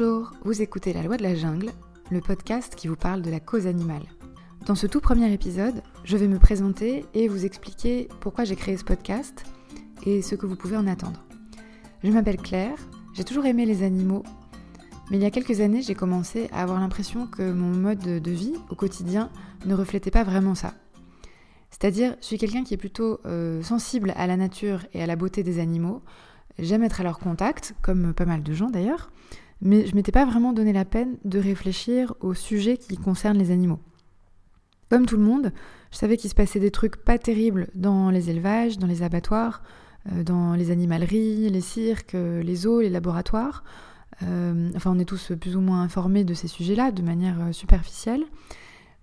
Bonjour, 0.00 0.32
vous 0.44 0.62
écoutez 0.62 0.94
La 0.94 1.02
Loi 1.02 1.18
de 1.18 1.22
la 1.22 1.34
Jungle, 1.34 1.72
le 2.10 2.22
podcast 2.22 2.74
qui 2.74 2.88
vous 2.88 2.96
parle 2.96 3.20
de 3.20 3.30
la 3.30 3.38
cause 3.38 3.66
animale. 3.66 4.04
Dans 4.64 4.74
ce 4.74 4.86
tout 4.86 5.02
premier 5.02 5.30
épisode, 5.30 5.82
je 6.04 6.16
vais 6.16 6.26
me 6.26 6.38
présenter 6.38 7.04
et 7.12 7.28
vous 7.28 7.44
expliquer 7.44 8.08
pourquoi 8.20 8.44
j'ai 8.44 8.56
créé 8.56 8.78
ce 8.78 8.84
podcast 8.84 9.44
et 10.06 10.22
ce 10.22 10.36
que 10.36 10.46
vous 10.46 10.56
pouvez 10.56 10.78
en 10.78 10.86
attendre. 10.86 11.22
Je 12.02 12.10
m'appelle 12.10 12.38
Claire, 12.38 12.78
j'ai 13.12 13.24
toujours 13.24 13.44
aimé 13.44 13.66
les 13.66 13.82
animaux, 13.82 14.22
mais 15.10 15.18
il 15.18 15.22
y 15.22 15.26
a 15.26 15.30
quelques 15.30 15.60
années, 15.60 15.82
j'ai 15.82 15.94
commencé 15.94 16.48
à 16.50 16.62
avoir 16.62 16.80
l'impression 16.80 17.26
que 17.26 17.52
mon 17.52 17.76
mode 17.76 18.22
de 18.22 18.30
vie 18.30 18.54
au 18.70 18.76
quotidien 18.76 19.28
ne 19.66 19.74
reflétait 19.74 20.10
pas 20.10 20.24
vraiment 20.24 20.54
ça. 20.54 20.72
C'est-à-dire, 21.68 22.16
je 22.22 22.26
suis 22.26 22.38
quelqu'un 22.38 22.64
qui 22.64 22.72
est 22.72 22.78
plutôt 22.78 23.20
euh, 23.26 23.62
sensible 23.62 24.14
à 24.16 24.26
la 24.26 24.38
nature 24.38 24.80
et 24.94 25.02
à 25.02 25.06
la 25.06 25.16
beauté 25.16 25.42
des 25.42 25.58
animaux. 25.58 26.00
J'aime 26.58 26.84
être 26.84 27.02
à 27.02 27.04
leur 27.04 27.18
contact, 27.18 27.74
comme 27.82 28.14
pas 28.14 28.24
mal 28.24 28.42
de 28.42 28.54
gens 28.54 28.70
d'ailleurs, 28.70 29.10
mais 29.62 29.86
je 29.86 29.94
m'étais 29.94 30.12
pas 30.12 30.24
vraiment 30.24 30.52
donné 30.52 30.72
la 30.72 30.84
peine 30.84 31.16
de 31.24 31.38
réfléchir 31.38 32.14
aux 32.20 32.34
sujets 32.34 32.76
qui 32.76 32.96
concernent 32.96 33.38
les 33.38 33.50
animaux. 33.50 33.80
Comme 34.88 35.06
tout 35.06 35.16
le 35.16 35.22
monde, 35.22 35.52
je 35.90 35.98
savais 35.98 36.16
qu'il 36.16 36.30
se 36.30 36.34
passait 36.34 36.60
des 36.60 36.70
trucs 36.70 36.96
pas 36.96 37.18
terribles 37.18 37.68
dans 37.74 38.10
les 38.10 38.30
élevages, 38.30 38.78
dans 38.78 38.86
les 38.86 39.02
abattoirs, 39.02 39.62
euh, 40.12 40.24
dans 40.24 40.54
les 40.54 40.70
animaleries, 40.70 41.48
les 41.48 41.60
cirques, 41.60 42.14
euh, 42.14 42.42
les 42.42 42.56
zoos, 42.56 42.80
les 42.80 42.90
laboratoires. 42.90 43.62
enfin, 44.20 44.92
on 44.92 44.98
est 44.98 45.04
tous 45.04 45.32
plus 45.40 45.56
ou 45.56 45.60
moins 45.60 45.82
informés 45.82 46.24
de 46.24 46.34
ces 46.34 46.48
sujets-là 46.48 46.90
de 46.92 47.02
manière 47.02 47.38
superficielle. 47.52 48.24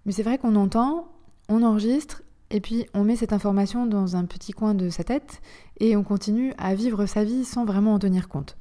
Mais 0.05 0.11
c'est 0.11 0.23
vrai 0.23 0.37
qu'on 0.37 0.55
entend, 0.55 1.07
on 1.49 1.63
enregistre 1.63 2.21
et 2.49 2.61
puis 2.61 2.85
on 2.93 3.03
met 3.03 3.15
cette 3.15 3.33
information 3.33 3.85
dans 3.85 4.15
un 4.15 4.25
petit 4.25 4.53
coin 4.53 4.73
de 4.73 4.89
sa 4.89 5.03
tête 5.03 5.41
et 5.79 5.97
on 5.97 6.03
continue 6.03 6.53
à 6.57 6.75
vivre 6.75 7.05
sa 7.05 7.23
vie 7.23 7.43
sans 7.43 7.65
vraiment 7.65 7.93
en 7.93 7.99
tenir 7.99 8.29
compte. 8.29 8.57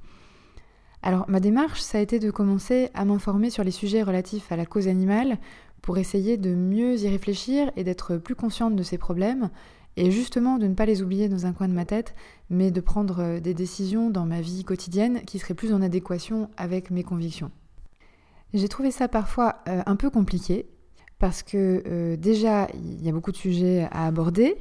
Alors 1.02 1.24
ma 1.28 1.40
démarche, 1.40 1.80
ça 1.80 1.98
a 1.98 2.00
été 2.00 2.18
de 2.18 2.30
commencer 2.30 2.90
à 2.94 3.04
m'informer 3.04 3.50
sur 3.50 3.64
les 3.64 3.70
sujets 3.70 4.02
relatifs 4.02 4.50
à 4.50 4.56
la 4.56 4.66
cause 4.66 4.88
animale 4.88 5.38
pour 5.82 5.98
essayer 5.98 6.36
de 6.36 6.54
mieux 6.54 6.98
y 6.98 7.08
réfléchir 7.08 7.70
et 7.76 7.84
d'être 7.84 8.16
plus 8.16 8.34
consciente 8.34 8.74
de 8.74 8.82
ces 8.82 8.98
problèmes 8.98 9.50
et 9.96 10.10
justement 10.10 10.58
de 10.58 10.66
ne 10.66 10.74
pas 10.74 10.84
les 10.84 11.02
oublier 11.02 11.28
dans 11.28 11.46
un 11.46 11.52
coin 11.52 11.68
de 11.68 11.72
ma 11.72 11.84
tête, 11.84 12.14
mais 12.50 12.70
de 12.70 12.80
prendre 12.80 13.38
des 13.38 13.54
décisions 13.54 14.10
dans 14.10 14.26
ma 14.26 14.40
vie 14.40 14.64
quotidienne 14.64 15.22
qui 15.22 15.38
seraient 15.38 15.54
plus 15.54 15.72
en 15.72 15.80
adéquation 15.80 16.50
avec 16.56 16.90
mes 16.90 17.02
convictions. 17.02 17.50
J'ai 18.52 18.68
trouvé 18.68 18.90
ça 18.90 19.08
parfois 19.08 19.56
euh, 19.68 19.82
un 19.86 19.96
peu 19.96 20.10
compliqué 20.10 20.66
parce 21.18 21.42
que 21.42 21.82
euh, 21.86 22.16
déjà, 22.16 22.68
il 22.74 23.02
y 23.02 23.08
a 23.08 23.12
beaucoup 23.12 23.32
de 23.32 23.36
sujets 23.36 23.88
à 23.90 24.06
aborder, 24.06 24.56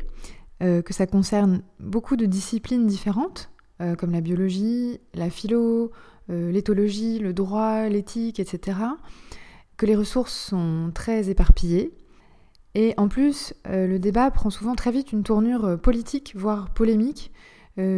euh, 0.64 0.82
que 0.82 0.94
ça 0.94 1.06
concerne 1.06 1.64
beaucoup 1.80 2.16
de 2.16 2.26
disciplines 2.26 2.88
différentes, 2.88 3.50
euh, 3.82 3.96
comme 3.96 4.12
la 4.12 4.22
biologie, 4.22 5.00
la 5.14 5.30
philo, 5.30 5.92
l'éthologie, 6.30 7.20
le 7.20 7.34
droit, 7.34 7.88
l'éthique, 7.88 8.40
etc., 8.40 8.80
que 9.78 9.86
les 9.86 9.96
ressources 9.96 10.34
sont 10.34 10.92
très 10.94 11.30
éparpillées. 11.30 11.94
Et 12.74 12.94
en 12.98 13.08
plus, 13.08 13.54
le 13.66 13.98
débat 13.98 14.32
prend 14.32 14.50
souvent 14.50 14.76
très 14.76 14.92
vite 14.92 15.12
une 15.12 15.24
tournure 15.24 15.80
politique, 15.80 16.34
voire 16.36 16.74
polémique, 16.74 17.32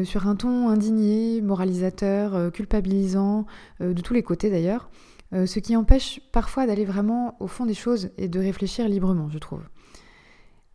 sur 0.03 0.27
un 0.27 0.35
ton 0.35 0.69
indigné, 0.69 1.41
moralisateur, 1.41 2.51
culpabilisant, 2.51 3.45
de 3.79 4.01
tous 4.01 4.13
les 4.13 4.23
côtés 4.23 4.49
d'ailleurs, 4.49 4.89
euh, 5.33 5.45
ce 5.45 5.59
qui 5.59 5.75
empêche 5.75 6.21
parfois 6.31 6.65
d'aller 6.67 6.85
vraiment 6.85 7.35
au 7.39 7.47
fond 7.47 7.65
des 7.65 7.73
choses 7.73 8.09
et 8.17 8.27
de 8.27 8.39
réfléchir 8.39 8.87
librement, 8.87 9.29
je 9.29 9.37
trouve. 9.39 9.61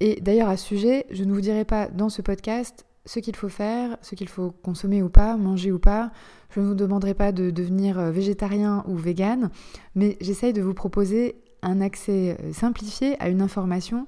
Et 0.01 0.21
d'ailleurs 0.21 0.49
à 0.49 0.57
ce 0.57 0.67
sujet, 0.67 1.07
je 1.11 1.25
ne 1.25 1.33
vous 1.33 1.41
dirai 1.41 1.65
pas 1.65 1.89
dans 1.89 2.09
ce 2.09 2.23
podcast 2.23 2.87
ce 3.05 3.19
qu'il 3.21 3.37
faut 3.37 3.49
faire, 3.49 3.97
ce 4.03 4.15
qu'il 4.15 4.29
faut 4.29 4.51
consommer 4.63 5.03
ou 5.03 5.09
pas, 5.09 5.37
manger 5.37 5.73
ou 5.73 5.79
pas. 5.79 6.13
Je 6.51 6.61
ne 6.61 6.67
vous 6.67 6.75
demanderai 6.75 7.15
pas 7.15 7.33
de 7.33 7.51
devenir 7.51 7.99
euh, 7.99 8.11
végétarien 8.11 8.85
ou 8.87 8.97
vegan, 8.97 9.51
mais 9.95 10.17
j'essaye 10.21 10.53
de 10.53 10.63
vous 10.63 10.75
proposer 10.75 11.37
un 11.63 11.81
accès 11.81 12.37
euh, 12.41 12.53
simplifié 12.53 13.21
à 13.21 13.29
une 13.29 13.43
information 13.43 14.07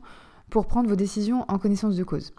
pour 0.51 0.67
prendre 0.67 0.89
vos 0.89 0.97
décisions 0.97 1.45
en 1.49 1.59
connaissance 1.59 1.97
de 1.97 2.05
cause. 2.05 2.33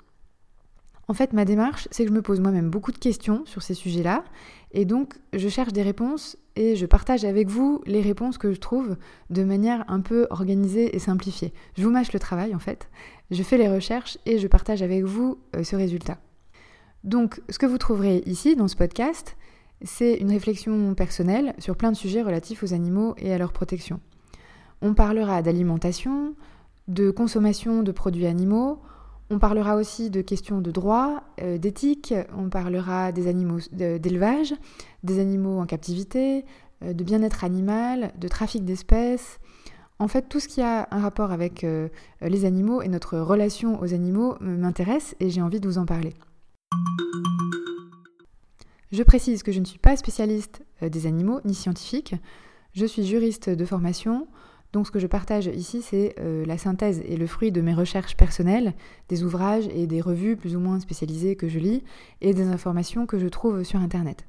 En 1.07 1.13
fait, 1.13 1.33
ma 1.33 1.45
démarche, 1.45 1.87
c'est 1.91 2.03
que 2.03 2.09
je 2.09 2.15
me 2.15 2.21
pose 2.21 2.39
moi-même 2.39 2.69
beaucoup 2.69 2.91
de 2.91 2.97
questions 2.97 3.45
sur 3.45 3.61
ces 3.61 3.75
sujets-là, 3.75 4.23
et 4.71 4.85
donc 4.85 5.15
je 5.33 5.49
cherche 5.49 5.71
des 5.71 5.83
réponses 5.83 6.35
et 6.55 6.75
je 6.75 6.85
partage 6.85 7.25
avec 7.25 7.47
vous 7.47 7.81
les 7.85 8.01
réponses 8.01 8.37
que 8.37 8.53
je 8.53 8.59
trouve 8.59 8.97
de 9.29 9.43
manière 9.43 9.85
un 9.87 10.01
peu 10.01 10.25
organisée 10.31 10.95
et 10.95 10.99
simplifiée. 10.99 11.53
Je 11.77 11.83
vous 11.83 11.91
mâche 11.91 12.11
le 12.11 12.19
travail 12.19 12.55
en 12.55 12.59
fait, 12.59 12.89
je 13.29 13.43
fais 13.43 13.57
les 13.57 13.69
recherches 13.69 14.17
et 14.25 14.39
je 14.39 14.47
partage 14.47 14.81
avec 14.81 15.03
vous 15.03 15.37
euh, 15.55 15.63
ce 15.63 15.75
résultat. 15.75 16.17
Donc, 17.05 17.39
ce 17.49 17.59
que 17.59 17.67
vous 17.67 17.77
trouverez 17.77 18.23
ici 18.25 18.55
dans 18.55 18.67
ce 18.67 18.75
podcast, 18.75 19.37
c'est 19.83 20.15
une 20.15 20.31
réflexion 20.31 20.95
personnelle 20.95 21.53
sur 21.59 21.77
plein 21.77 21.91
de 21.91 21.95
sujets 21.95 22.23
relatifs 22.23 22.63
aux 22.63 22.73
animaux 22.73 23.13
et 23.19 23.31
à 23.31 23.37
leur 23.37 23.53
protection. 23.53 23.99
On 24.81 24.95
parlera 24.95 25.43
d'alimentation, 25.43 26.33
de 26.87 27.11
consommation 27.11 27.83
de 27.83 27.91
produits 27.91 28.25
animaux, 28.25 28.79
on 29.29 29.37
parlera 29.37 29.75
aussi 29.75 30.09
de 30.09 30.21
questions 30.21 30.61
de 30.61 30.71
droit, 30.71 31.21
euh, 31.41 31.59
d'éthique, 31.59 32.15
on 32.35 32.49
parlera 32.49 33.11
des 33.11 33.27
animaux 33.27 33.59
d'élevage, 33.71 34.55
des 35.03 35.19
animaux 35.19 35.59
en 35.59 35.67
captivité, 35.67 36.43
euh, 36.83 36.93
de 36.93 37.03
bien-être 37.03 37.43
animal, 37.43 38.13
de 38.17 38.27
trafic 38.27 38.65
d'espèces. 38.65 39.39
En 39.99 40.07
fait, 40.07 40.23
tout 40.27 40.39
ce 40.39 40.47
qui 40.47 40.61
a 40.63 40.87
un 40.89 41.01
rapport 41.01 41.31
avec 41.31 41.63
euh, 41.63 41.87
les 42.21 42.45
animaux 42.45 42.81
et 42.81 42.87
notre 42.87 43.19
relation 43.19 43.79
aux 43.79 43.93
animaux 43.93 44.37
m'intéresse 44.41 45.15
et 45.19 45.29
j'ai 45.29 45.43
envie 45.43 45.59
de 45.59 45.67
vous 45.67 45.77
en 45.77 45.85
parler. 45.85 46.15
Je 48.91 49.03
précise 49.03 49.43
que 49.43 49.51
je 49.51 49.59
ne 49.59 49.65
suis 49.65 49.79
pas 49.79 49.97
spécialiste 49.97 50.63
des 50.81 51.07
animaux 51.07 51.41
ni 51.43 51.53
scientifique. 51.53 52.15
Je 52.73 52.85
suis 52.85 53.05
juriste 53.05 53.49
de 53.49 53.65
formation. 53.65 54.27
Donc 54.73 54.87
ce 54.87 54.91
que 54.91 54.99
je 54.99 55.07
partage 55.07 55.47
ici, 55.47 55.81
c'est 55.81 56.15
euh, 56.19 56.45
la 56.45 56.57
synthèse 56.57 57.01
et 57.05 57.15
le 57.15 57.27
fruit 57.27 57.51
de 57.53 57.61
mes 57.61 57.73
recherches 57.73 58.17
personnelles, 58.17 58.73
des 59.07 59.23
ouvrages 59.23 59.67
et 59.73 59.87
des 59.87 60.01
revues 60.01 60.35
plus 60.35 60.55
ou 60.55 60.59
moins 60.59 60.81
spécialisées 60.81 61.37
que 61.37 61.47
je 61.47 61.59
lis, 61.59 61.81
et 62.19 62.33
des 62.33 62.47
informations 62.47 63.05
que 63.05 63.17
je 63.17 63.27
trouve 63.27 63.63
sur 63.63 63.79
Internet. 63.79 64.25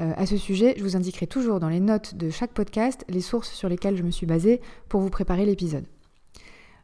Euh, 0.00 0.12
à 0.16 0.26
ce 0.26 0.36
sujet, 0.36 0.74
je 0.76 0.82
vous 0.82 0.96
indiquerai 0.96 1.28
toujours 1.28 1.60
dans 1.60 1.68
les 1.68 1.78
notes 1.78 2.16
de 2.16 2.28
chaque 2.28 2.52
podcast 2.52 3.04
les 3.08 3.20
sources 3.20 3.52
sur 3.52 3.68
lesquelles 3.68 3.96
je 3.96 4.02
me 4.02 4.10
suis 4.10 4.26
basée 4.26 4.60
pour 4.88 5.00
vous 5.00 5.10
préparer 5.10 5.46
l'épisode. 5.46 5.84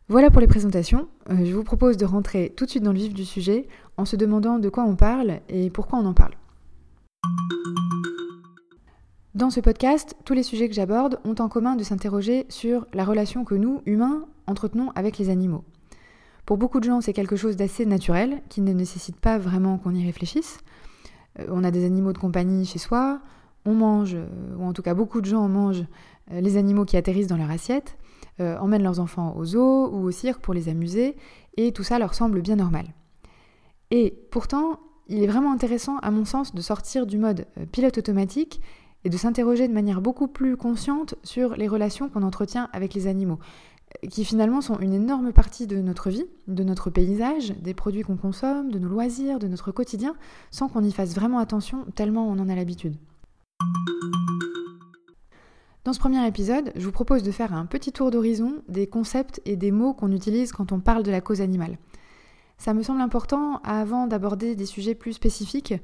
Voilà 0.08 0.30
pour 0.30 0.40
les 0.40 0.46
présentations. 0.46 1.08
Euh, 1.30 1.44
je 1.44 1.52
vous 1.52 1.64
propose 1.64 1.96
de 1.96 2.06
rentrer 2.06 2.52
tout 2.56 2.64
de 2.64 2.70
suite 2.70 2.84
dans 2.84 2.92
le 2.92 2.98
vif 2.98 3.12
du 3.12 3.24
sujet 3.24 3.66
en 3.98 4.06
se 4.06 4.16
demandant 4.16 4.58
de 4.58 4.70
quoi 4.70 4.84
on 4.84 4.96
parle 4.96 5.40
et 5.48 5.68
pourquoi 5.68 5.98
on 5.98 6.06
en 6.06 6.14
parle. 6.14 6.34
Dans 9.34 9.50
ce 9.50 9.60
podcast, 9.60 10.16
tous 10.24 10.32
les 10.32 10.42
sujets 10.42 10.68
que 10.68 10.74
j'aborde 10.74 11.20
ont 11.24 11.34
en 11.38 11.48
commun 11.48 11.76
de 11.76 11.84
s'interroger 11.84 12.46
sur 12.48 12.86
la 12.94 13.04
relation 13.04 13.44
que 13.44 13.54
nous, 13.54 13.82
humains, 13.86 14.24
entretenons 14.46 14.90
avec 14.94 15.18
les 15.18 15.28
animaux. 15.28 15.64
Pour 16.46 16.56
beaucoup 16.56 16.80
de 16.80 16.84
gens, 16.84 17.00
c'est 17.00 17.12
quelque 17.12 17.36
chose 17.36 17.56
d'assez 17.56 17.84
naturel, 17.84 18.40
qui 18.48 18.62
ne 18.62 18.72
nécessite 18.72 19.20
pas 19.20 19.36
vraiment 19.36 19.76
qu'on 19.76 19.94
y 19.94 20.04
réfléchisse. 20.04 20.58
Euh, 21.38 21.46
on 21.50 21.62
a 21.62 21.70
des 21.70 21.84
animaux 21.84 22.12
de 22.12 22.18
compagnie 22.18 22.64
chez 22.64 22.78
soi, 22.78 23.20
on 23.66 23.74
mange, 23.74 24.14
euh, 24.14 24.26
ou 24.58 24.64
en 24.64 24.72
tout 24.72 24.82
cas 24.82 24.94
beaucoup 24.94 25.20
de 25.20 25.26
gens 25.26 25.46
mangent 25.46 25.84
euh, 26.32 26.40
les 26.40 26.56
animaux 26.56 26.84
qui 26.84 26.96
atterrissent 26.96 27.26
dans 27.26 27.36
leur 27.36 27.50
assiette, 27.50 27.96
emmènent 28.40 28.84
leurs 28.84 29.00
enfants 29.00 29.34
au 29.36 29.44
zoo 29.44 29.88
ou 29.88 30.04
au 30.04 30.10
cirque 30.12 30.40
pour 30.40 30.54
les 30.54 30.68
amuser, 30.68 31.16
et 31.56 31.72
tout 31.72 31.82
ça 31.82 31.98
leur 31.98 32.14
semble 32.14 32.40
bien 32.40 32.54
normal. 32.54 32.86
Et 33.90 34.14
pourtant, 34.30 34.80
il 35.08 35.22
est 35.22 35.26
vraiment 35.26 35.52
intéressant, 35.52 35.98
à 35.98 36.10
mon 36.10 36.24
sens, 36.24 36.54
de 36.54 36.60
sortir 36.60 37.06
du 37.06 37.18
mode 37.18 37.46
pilote 37.72 37.98
automatique 37.98 38.60
et 39.04 39.10
de 39.10 39.16
s'interroger 39.16 39.68
de 39.68 39.72
manière 39.72 40.00
beaucoup 40.00 40.28
plus 40.28 40.56
consciente 40.56 41.14
sur 41.22 41.56
les 41.56 41.68
relations 41.68 42.08
qu'on 42.08 42.22
entretient 42.22 42.68
avec 42.72 42.94
les 42.94 43.06
animaux, 43.06 43.38
qui 44.10 44.24
finalement 44.24 44.60
sont 44.60 44.78
une 44.80 44.92
énorme 44.92 45.32
partie 45.32 45.66
de 45.66 45.80
notre 45.80 46.10
vie, 46.10 46.26
de 46.46 46.62
notre 46.62 46.90
paysage, 46.90 47.54
des 47.62 47.74
produits 47.74 48.02
qu'on 48.02 48.16
consomme, 48.16 48.70
de 48.70 48.78
nos 48.78 48.88
loisirs, 48.88 49.38
de 49.38 49.48
notre 49.48 49.72
quotidien, 49.72 50.14
sans 50.50 50.68
qu'on 50.68 50.84
y 50.84 50.92
fasse 50.92 51.14
vraiment 51.14 51.38
attention 51.38 51.86
tellement 51.94 52.28
on 52.28 52.38
en 52.38 52.48
a 52.48 52.54
l'habitude. 52.54 52.96
Dans 55.84 55.94
ce 55.94 56.00
premier 56.00 56.26
épisode, 56.26 56.70
je 56.76 56.84
vous 56.84 56.92
propose 56.92 57.22
de 57.22 57.30
faire 57.30 57.54
un 57.54 57.64
petit 57.64 57.92
tour 57.92 58.10
d'horizon 58.10 58.62
des 58.68 58.86
concepts 58.86 59.40
et 59.46 59.56
des 59.56 59.70
mots 59.70 59.94
qu'on 59.94 60.12
utilise 60.12 60.52
quand 60.52 60.70
on 60.70 60.80
parle 60.80 61.02
de 61.02 61.10
la 61.10 61.22
cause 61.22 61.40
animale. 61.40 61.78
Ça 62.58 62.74
me 62.74 62.82
semble 62.82 63.00
important, 63.00 63.60
avant 63.62 64.08
d'aborder 64.08 64.56
des 64.56 64.66
sujets 64.66 64.96
plus 64.96 65.12
spécifiques, 65.12 65.74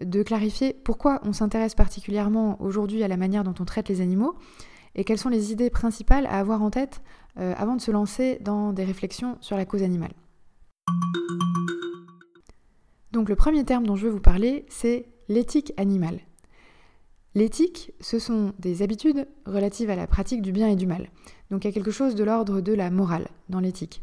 de 0.00 0.22
clarifier 0.22 0.72
pourquoi 0.72 1.20
on 1.24 1.34
s'intéresse 1.34 1.74
particulièrement 1.74 2.60
aujourd'hui 2.62 3.02
à 3.02 3.08
la 3.08 3.18
manière 3.18 3.44
dont 3.44 3.54
on 3.60 3.66
traite 3.66 3.90
les 3.90 4.00
animaux 4.00 4.34
et 4.94 5.04
quelles 5.04 5.18
sont 5.18 5.28
les 5.28 5.52
idées 5.52 5.70
principales 5.70 6.26
à 6.26 6.38
avoir 6.38 6.62
en 6.62 6.70
tête 6.70 7.02
euh, 7.38 7.54
avant 7.56 7.76
de 7.76 7.80
se 7.82 7.90
lancer 7.90 8.38
dans 8.40 8.72
des 8.72 8.84
réflexions 8.84 9.36
sur 9.40 9.56
la 9.56 9.66
cause 9.66 9.82
animale. 9.82 10.12
Donc 13.12 13.28
le 13.28 13.36
premier 13.36 13.64
terme 13.64 13.86
dont 13.86 13.96
je 13.96 14.06
veux 14.06 14.12
vous 14.12 14.20
parler, 14.20 14.64
c'est 14.70 15.06
l'éthique 15.28 15.74
animale. 15.76 16.20
L'éthique, 17.34 17.92
ce 18.00 18.18
sont 18.18 18.52
des 18.58 18.82
habitudes 18.82 19.26
relatives 19.46 19.90
à 19.90 19.96
la 19.96 20.06
pratique 20.06 20.42
du 20.42 20.52
bien 20.52 20.68
et 20.68 20.76
du 20.76 20.86
mal. 20.86 21.10
Donc 21.50 21.64
il 21.64 21.68
y 21.68 21.70
a 21.70 21.74
quelque 21.74 21.90
chose 21.90 22.14
de 22.14 22.24
l'ordre 22.24 22.62
de 22.62 22.72
la 22.72 22.90
morale 22.90 23.28
dans 23.50 23.60
l'éthique. 23.60 24.02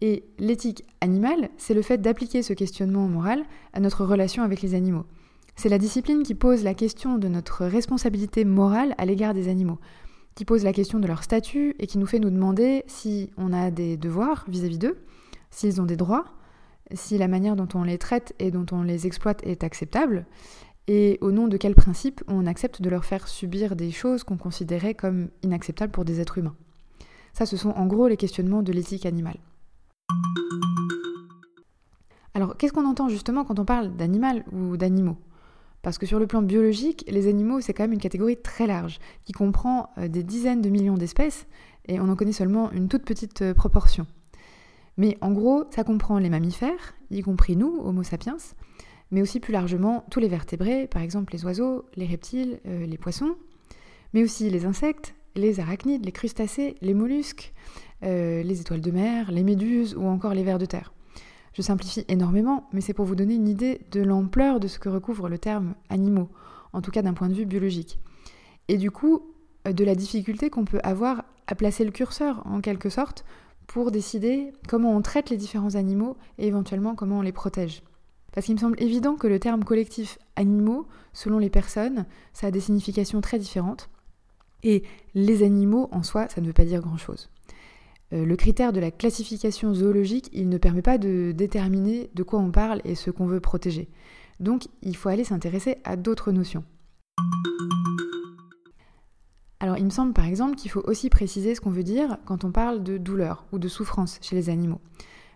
Et 0.00 0.24
l'éthique 0.38 0.84
animale, 1.00 1.48
c'est 1.56 1.74
le 1.74 1.82
fait 1.82 1.98
d'appliquer 1.98 2.42
ce 2.42 2.52
questionnement 2.52 3.08
moral 3.08 3.44
à 3.72 3.80
notre 3.80 4.04
relation 4.04 4.42
avec 4.42 4.62
les 4.62 4.74
animaux. 4.74 5.04
C'est 5.56 5.70
la 5.70 5.78
discipline 5.78 6.22
qui 6.22 6.34
pose 6.34 6.64
la 6.64 6.74
question 6.74 7.16
de 7.16 7.28
notre 7.28 7.64
responsabilité 7.64 8.44
morale 8.44 8.94
à 8.98 9.06
l'égard 9.06 9.32
des 9.32 9.48
animaux, 9.48 9.78
qui 10.34 10.44
pose 10.44 10.64
la 10.64 10.74
question 10.74 10.98
de 10.98 11.06
leur 11.06 11.22
statut 11.22 11.74
et 11.78 11.86
qui 11.86 11.96
nous 11.96 12.06
fait 12.06 12.18
nous 12.18 12.28
demander 12.28 12.84
si 12.86 13.30
on 13.38 13.54
a 13.54 13.70
des 13.70 13.96
devoirs 13.96 14.44
vis-à-vis 14.48 14.78
d'eux, 14.78 14.98
s'ils 15.50 15.80
ont 15.80 15.86
des 15.86 15.96
droits, 15.96 16.26
si 16.92 17.16
la 17.16 17.26
manière 17.26 17.56
dont 17.56 17.68
on 17.74 17.84
les 17.84 17.96
traite 17.96 18.34
et 18.38 18.50
dont 18.50 18.66
on 18.70 18.82
les 18.82 19.06
exploite 19.06 19.40
est 19.46 19.64
acceptable, 19.64 20.26
et 20.88 21.18
au 21.22 21.32
nom 21.32 21.48
de 21.48 21.56
quel 21.56 21.74
principe 21.74 22.22
on 22.28 22.46
accepte 22.46 22.82
de 22.82 22.90
leur 22.90 23.06
faire 23.06 23.26
subir 23.26 23.76
des 23.76 23.90
choses 23.90 24.24
qu'on 24.24 24.36
considérait 24.36 24.94
comme 24.94 25.30
inacceptables 25.42 25.90
pour 25.90 26.04
des 26.04 26.20
êtres 26.20 26.36
humains. 26.36 26.54
Ça, 27.32 27.46
ce 27.46 27.56
sont 27.56 27.70
en 27.70 27.86
gros 27.86 28.08
les 28.08 28.16
questionnements 28.16 28.62
de 28.62 28.72
l'éthique 28.72 29.06
animale. 29.06 29.38
Alors, 32.34 32.56
qu'est-ce 32.56 32.72
qu'on 32.72 32.86
entend 32.86 33.08
justement 33.08 33.44
quand 33.44 33.58
on 33.58 33.64
parle 33.64 33.96
d'animal 33.96 34.44
ou 34.52 34.76
d'animaux? 34.76 35.16
Parce 35.80 35.98
que 35.98 36.04
sur 36.04 36.18
le 36.18 36.26
plan 36.26 36.42
biologique, 36.42 37.04
les 37.08 37.28
animaux, 37.28 37.60
c'est 37.60 37.72
quand 37.72 37.84
même 37.84 37.92
une 37.92 38.00
catégorie 38.00 38.36
très 38.36 38.66
large, 38.66 38.98
qui 39.24 39.32
comprend 39.32 39.90
euh, 39.98 40.08
des 40.08 40.22
dizaines 40.22 40.60
de 40.60 40.68
millions 40.68 40.98
d'espèces, 40.98 41.46
et 41.86 42.00
on 42.00 42.08
en 42.08 42.16
connaît 42.16 42.32
seulement 42.32 42.70
une 42.72 42.88
toute 42.88 43.04
petite 43.04 43.42
euh, 43.42 43.54
proportion. 43.54 44.06
Mais 44.98 45.16
en 45.20 45.32
gros, 45.32 45.64
ça 45.70 45.84
comprend 45.84 46.18
les 46.18 46.28
mammifères, 46.28 46.94
y 47.10 47.22
compris 47.22 47.56
nous, 47.56 47.80
Homo 47.82 48.02
sapiens, 48.02 48.36
mais 49.10 49.22
aussi 49.22 49.40
plus 49.40 49.52
largement 49.52 50.04
tous 50.10 50.20
les 50.20 50.28
vertébrés, 50.28 50.86
par 50.86 51.02
exemple 51.02 51.32
les 51.32 51.44
oiseaux, 51.44 51.84
les 51.94 52.06
reptiles, 52.06 52.60
euh, 52.66 52.84
les 52.84 52.98
poissons, 52.98 53.36
mais 54.12 54.22
aussi 54.22 54.50
les 54.50 54.66
insectes, 54.66 55.14
les 55.36 55.60
arachnides, 55.60 56.04
les 56.04 56.12
crustacés, 56.12 56.74
les 56.80 56.94
mollusques, 56.94 57.54
euh, 58.02 58.42
les 58.42 58.60
étoiles 58.60 58.80
de 58.80 58.90
mer, 58.90 59.30
les 59.30 59.42
méduses 59.42 59.94
ou 59.94 60.06
encore 60.06 60.34
les 60.34 60.44
vers 60.44 60.58
de 60.58 60.66
terre. 60.66 60.92
Je 61.52 61.62
simplifie 61.62 62.04
énormément, 62.08 62.68
mais 62.72 62.80
c'est 62.80 62.92
pour 62.92 63.06
vous 63.06 63.14
donner 63.14 63.34
une 63.34 63.48
idée 63.48 63.80
de 63.90 64.02
l'ampleur 64.02 64.60
de 64.60 64.68
ce 64.68 64.78
que 64.78 64.88
recouvre 64.90 65.28
le 65.28 65.38
terme 65.38 65.74
animaux, 65.88 66.28
en 66.72 66.82
tout 66.82 66.90
cas 66.90 67.02
d'un 67.02 67.14
point 67.14 67.28
de 67.28 67.34
vue 67.34 67.46
biologique. 67.46 67.98
Et 68.68 68.76
du 68.76 68.90
coup, 68.90 69.22
euh, 69.66 69.72
de 69.72 69.84
la 69.84 69.94
difficulté 69.94 70.50
qu'on 70.50 70.64
peut 70.64 70.80
avoir 70.82 71.24
à 71.46 71.54
placer 71.54 71.84
le 71.84 71.92
curseur, 71.92 72.42
en 72.46 72.60
quelque 72.60 72.90
sorte, 72.90 73.24
pour 73.66 73.90
décider 73.90 74.52
comment 74.68 74.94
on 74.94 75.02
traite 75.02 75.30
les 75.30 75.36
différents 75.36 75.74
animaux 75.74 76.16
et 76.38 76.46
éventuellement 76.46 76.94
comment 76.94 77.18
on 77.18 77.22
les 77.22 77.32
protège. 77.32 77.82
Parce 78.32 78.46
qu'il 78.46 78.54
me 78.54 78.60
semble 78.60 78.80
évident 78.82 79.16
que 79.16 79.26
le 79.26 79.40
terme 79.40 79.64
collectif 79.64 80.18
animaux, 80.36 80.86
selon 81.12 81.38
les 81.38 81.48
personnes, 81.48 82.04
ça 82.34 82.48
a 82.48 82.50
des 82.50 82.60
significations 82.60 83.22
très 83.22 83.38
différentes. 83.38 83.88
Et 84.62 84.82
les 85.14 85.42
animaux, 85.42 85.88
en 85.90 86.02
soi, 86.02 86.28
ça 86.28 86.40
ne 86.40 86.46
veut 86.46 86.52
pas 86.52 86.64
dire 86.64 86.82
grand-chose. 86.82 87.30
Euh, 88.12 88.24
le 88.24 88.36
critère 88.36 88.72
de 88.72 88.80
la 88.80 88.90
classification 88.90 89.74
zoologique, 89.74 90.30
il 90.32 90.48
ne 90.48 90.58
permet 90.58 90.82
pas 90.82 90.98
de 90.98 91.32
déterminer 91.32 92.10
de 92.14 92.22
quoi 92.22 92.38
on 92.38 92.50
parle 92.50 92.80
et 92.84 92.94
ce 92.94 93.10
qu'on 93.10 93.26
veut 93.26 93.40
protéger. 93.40 93.88
Donc 94.38 94.68
il 94.82 94.96
faut 94.96 95.08
aller 95.08 95.24
s'intéresser 95.24 95.78
à 95.84 95.96
d'autres 95.96 96.32
notions. 96.32 96.64
Alors 99.58 99.78
il 99.78 99.84
me 99.84 99.90
semble 99.90 100.12
par 100.12 100.26
exemple 100.26 100.56
qu'il 100.56 100.70
faut 100.70 100.82
aussi 100.84 101.08
préciser 101.08 101.54
ce 101.54 101.60
qu'on 101.60 101.70
veut 101.70 101.82
dire 101.82 102.18
quand 102.26 102.44
on 102.44 102.52
parle 102.52 102.82
de 102.82 102.98
douleur 102.98 103.46
ou 103.52 103.58
de 103.58 103.68
souffrance 103.68 104.18
chez 104.20 104.36
les 104.36 104.50
animaux. 104.50 104.80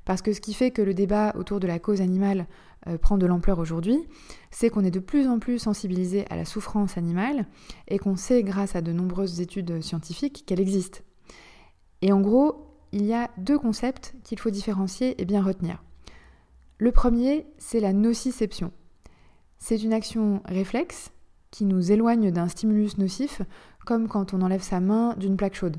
Parce 0.04 0.22
que 0.22 0.32
ce 0.32 0.40
qui 0.40 0.54
fait 0.54 0.70
que 0.70 0.82
le 0.82 0.94
débat 0.94 1.32
autour 1.36 1.60
de 1.60 1.66
la 1.66 1.78
cause 1.78 2.00
animale 2.00 2.46
euh, 2.86 2.98
prend 2.98 3.18
de 3.18 3.26
l'ampleur 3.26 3.58
aujourd'hui, 3.58 3.98
c'est 4.50 4.70
qu'on 4.70 4.84
est 4.84 4.90
de 4.90 4.98
plus 4.98 5.26
en 5.26 5.38
plus 5.38 5.58
sensibilisé 5.58 6.24
à 6.30 6.36
la 6.36 6.44
souffrance 6.44 6.96
animale 6.96 7.46
et 7.88 7.98
qu'on 7.98 8.16
sait 8.16 8.42
grâce 8.42 8.76
à 8.76 8.80
de 8.80 8.92
nombreuses 8.92 9.40
études 9.40 9.82
scientifiques 9.82 10.44
qu'elle 10.46 10.60
existe. 10.60 11.04
Et 12.02 12.12
en 12.12 12.20
gros, 12.20 12.66
il 12.92 13.04
y 13.04 13.14
a 13.14 13.30
deux 13.38 13.58
concepts 13.58 14.14
qu'il 14.24 14.38
faut 14.38 14.50
différencier 14.50 15.20
et 15.20 15.24
bien 15.24 15.42
retenir. 15.42 15.82
Le 16.78 16.92
premier, 16.92 17.46
c'est 17.58 17.80
la 17.80 17.92
nociception. 17.92 18.72
C'est 19.58 19.82
une 19.82 19.92
action 19.92 20.42
réflexe 20.46 21.12
qui 21.50 21.64
nous 21.64 21.92
éloigne 21.92 22.30
d'un 22.30 22.48
stimulus 22.48 22.96
nocif, 22.96 23.42
comme 23.84 24.08
quand 24.08 24.32
on 24.34 24.42
enlève 24.42 24.62
sa 24.62 24.80
main 24.80 25.14
d'une 25.16 25.36
plaque 25.36 25.54
chaude. 25.54 25.76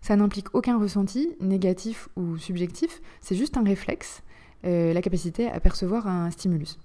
Ça 0.00 0.16
n'implique 0.16 0.54
aucun 0.54 0.78
ressenti, 0.78 1.36
négatif 1.40 2.08
ou 2.16 2.36
subjectif, 2.36 3.00
c'est 3.20 3.36
juste 3.36 3.56
un 3.56 3.62
réflexe, 3.62 4.22
euh, 4.64 4.92
la 4.92 5.02
capacité 5.02 5.48
à 5.48 5.60
percevoir 5.60 6.08
un 6.08 6.30
stimulus. 6.30 6.78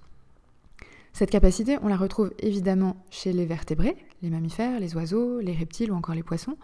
Cette 1.12 1.30
capacité, 1.30 1.78
on 1.82 1.88
la 1.88 1.96
retrouve 1.96 2.32
évidemment 2.38 3.04
chez 3.10 3.32
les 3.32 3.44
vertébrés, 3.46 3.96
les 4.22 4.30
mammifères, 4.30 4.78
les 4.78 4.94
oiseaux, 4.94 5.40
les 5.40 5.54
reptiles 5.54 5.90
ou 5.90 5.96
encore 5.96 6.14
les 6.14 6.22
poissons, 6.22 6.56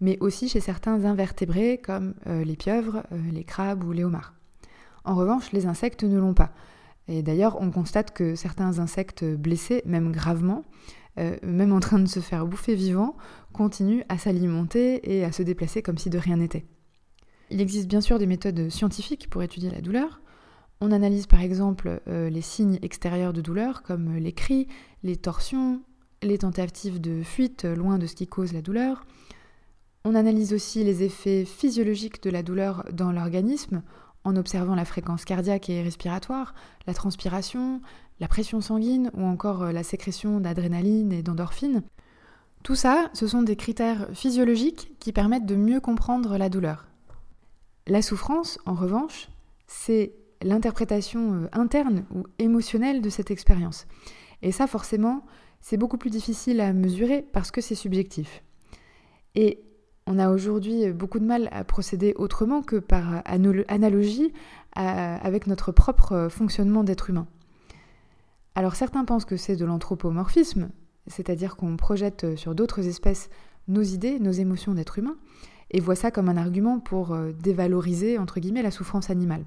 mais 0.00 0.18
aussi 0.20 0.48
chez 0.48 0.60
certains 0.60 1.04
invertébrés 1.04 1.78
comme 1.78 2.14
euh, 2.26 2.44
les 2.44 2.56
pieuvres, 2.56 3.02
euh, 3.12 3.18
les 3.32 3.44
crabes 3.44 3.84
ou 3.84 3.92
les 3.92 4.04
homards. 4.04 4.34
En 5.04 5.14
revanche, 5.14 5.52
les 5.52 5.66
insectes 5.66 6.04
ne 6.04 6.18
l'ont 6.18 6.34
pas. 6.34 6.52
Et 7.08 7.22
d'ailleurs, 7.22 7.60
on 7.60 7.70
constate 7.70 8.12
que 8.12 8.34
certains 8.34 8.78
insectes 8.78 9.24
blessés, 9.24 9.82
même 9.84 10.12
gravement, 10.12 10.64
euh, 11.18 11.36
même 11.42 11.72
en 11.72 11.80
train 11.80 11.98
de 11.98 12.06
se 12.06 12.20
faire 12.20 12.46
bouffer 12.46 12.74
vivant, 12.74 13.16
continuent 13.52 14.02
à 14.08 14.16
s'alimenter 14.16 15.14
et 15.14 15.24
à 15.24 15.32
se 15.32 15.42
déplacer 15.42 15.82
comme 15.82 15.98
si 15.98 16.08
de 16.08 16.18
rien 16.18 16.36
n'était. 16.36 16.64
Il 17.50 17.60
existe 17.60 17.88
bien 17.88 18.00
sûr 18.00 18.18
des 18.18 18.26
méthodes 18.26 18.70
scientifiques 18.70 19.28
pour 19.28 19.42
étudier 19.42 19.70
la 19.70 19.80
douleur. 19.80 20.20
On 20.80 20.92
analyse 20.92 21.26
par 21.26 21.40
exemple 21.40 22.00
les 22.06 22.40
signes 22.40 22.78
extérieurs 22.80 23.32
de 23.32 23.40
douleur 23.40 23.82
comme 23.82 24.14
les 24.16 24.32
cris, 24.32 24.68
les 25.02 25.16
torsions, 25.16 25.82
les 26.22 26.38
tentatives 26.38 27.00
de 27.00 27.22
fuite 27.22 27.64
loin 27.64 27.98
de 27.98 28.06
ce 28.06 28.14
qui 28.14 28.28
cause 28.28 28.52
la 28.52 28.62
douleur. 28.62 29.04
On 30.04 30.14
analyse 30.14 30.54
aussi 30.54 30.82
les 30.82 31.02
effets 31.02 31.44
physiologiques 31.44 32.22
de 32.22 32.30
la 32.30 32.42
douleur 32.42 32.84
dans 32.92 33.12
l'organisme 33.12 33.82
en 34.24 34.36
observant 34.36 34.74
la 34.74 34.84
fréquence 34.84 35.24
cardiaque 35.24 35.68
et 35.68 35.82
respiratoire, 35.82 36.54
la 36.86 36.94
transpiration, 36.94 37.80
la 38.18 38.28
pression 38.28 38.60
sanguine 38.60 39.10
ou 39.14 39.24
encore 39.24 39.62
euh, 39.62 39.72
la 39.72 39.82
sécrétion 39.82 40.40
d'adrénaline 40.40 41.12
et 41.12 41.22
d'endorphine. 41.22 41.82
Tout 42.62 42.74
ça, 42.74 43.10
ce 43.14 43.26
sont 43.26 43.42
des 43.42 43.56
critères 43.56 44.08
physiologiques 44.12 44.92
qui 45.00 45.12
permettent 45.12 45.46
de 45.46 45.56
mieux 45.56 45.80
comprendre 45.80 46.36
la 46.36 46.50
douleur. 46.50 46.86
La 47.86 48.02
souffrance, 48.02 48.58
en 48.66 48.74
revanche, 48.74 49.28
c'est 49.66 50.12
l'interprétation 50.42 51.34
euh, 51.34 51.48
interne 51.52 52.04
ou 52.14 52.24
émotionnelle 52.38 53.00
de 53.02 53.10
cette 53.10 53.30
expérience. 53.30 53.86
Et 54.42 54.52
ça, 54.52 54.66
forcément, 54.66 55.24
c'est 55.60 55.76
beaucoup 55.76 55.98
plus 55.98 56.10
difficile 56.10 56.60
à 56.60 56.72
mesurer 56.72 57.22
parce 57.32 57.50
que 57.50 57.60
c'est 57.60 57.74
subjectif. 57.74 58.42
On 60.10 60.18
a 60.18 60.30
aujourd'hui 60.30 60.90
beaucoup 60.90 61.20
de 61.20 61.24
mal 61.24 61.48
à 61.52 61.62
procéder 61.62 62.14
autrement 62.16 62.62
que 62.62 62.76
par 62.76 63.22
analogie 63.24 64.32
avec 64.74 65.46
notre 65.46 65.70
propre 65.70 66.28
fonctionnement 66.28 66.82
d'être 66.82 67.10
humain. 67.10 67.28
Alors 68.56 68.74
certains 68.74 69.04
pensent 69.04 69.24
que 69.24 69.36
c'est 69.36 69.54
de 69.54 69.64
l'anthropomorphisme, 69.64 70.70
c'est-à-dire 71.06 71.56
qu'on 71.56 71.76
projette 71.76 72.36
sur 72.36 72.56
d'autres 72.56 72.86
espèces 72.88 73.30
nos 73.68 73.82
idées, 73.82 74.18
nos 74.18 74.32
émotions 74.32 74.74
d'être 74.74 74.98
humain, 74.98 75.16
et 75.70 75.78
voient 75.78 75.94
ça 75.94 76.10
comme 76.10 76.28
un 76.28 76.36
argument 76.36 76.80
pour 76.80 77.12
euh, 77.12 77.30
dévaloriser, 77.32 78.18
entre 78.18 78.40
guillemets, 78.40 78.62
la 78.62 78.72
souffrance 78.72 79.10
animale. 79.10 79.44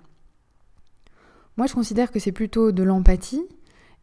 Moi, 1.58 1.68
je 1.68 1.74
considère 1.74 2.12
que 2.12 2.20
c'est 2.20 2.32
plutôt 2.32 2.72
de 2.72 2.84
l'empathie 2.84 3.44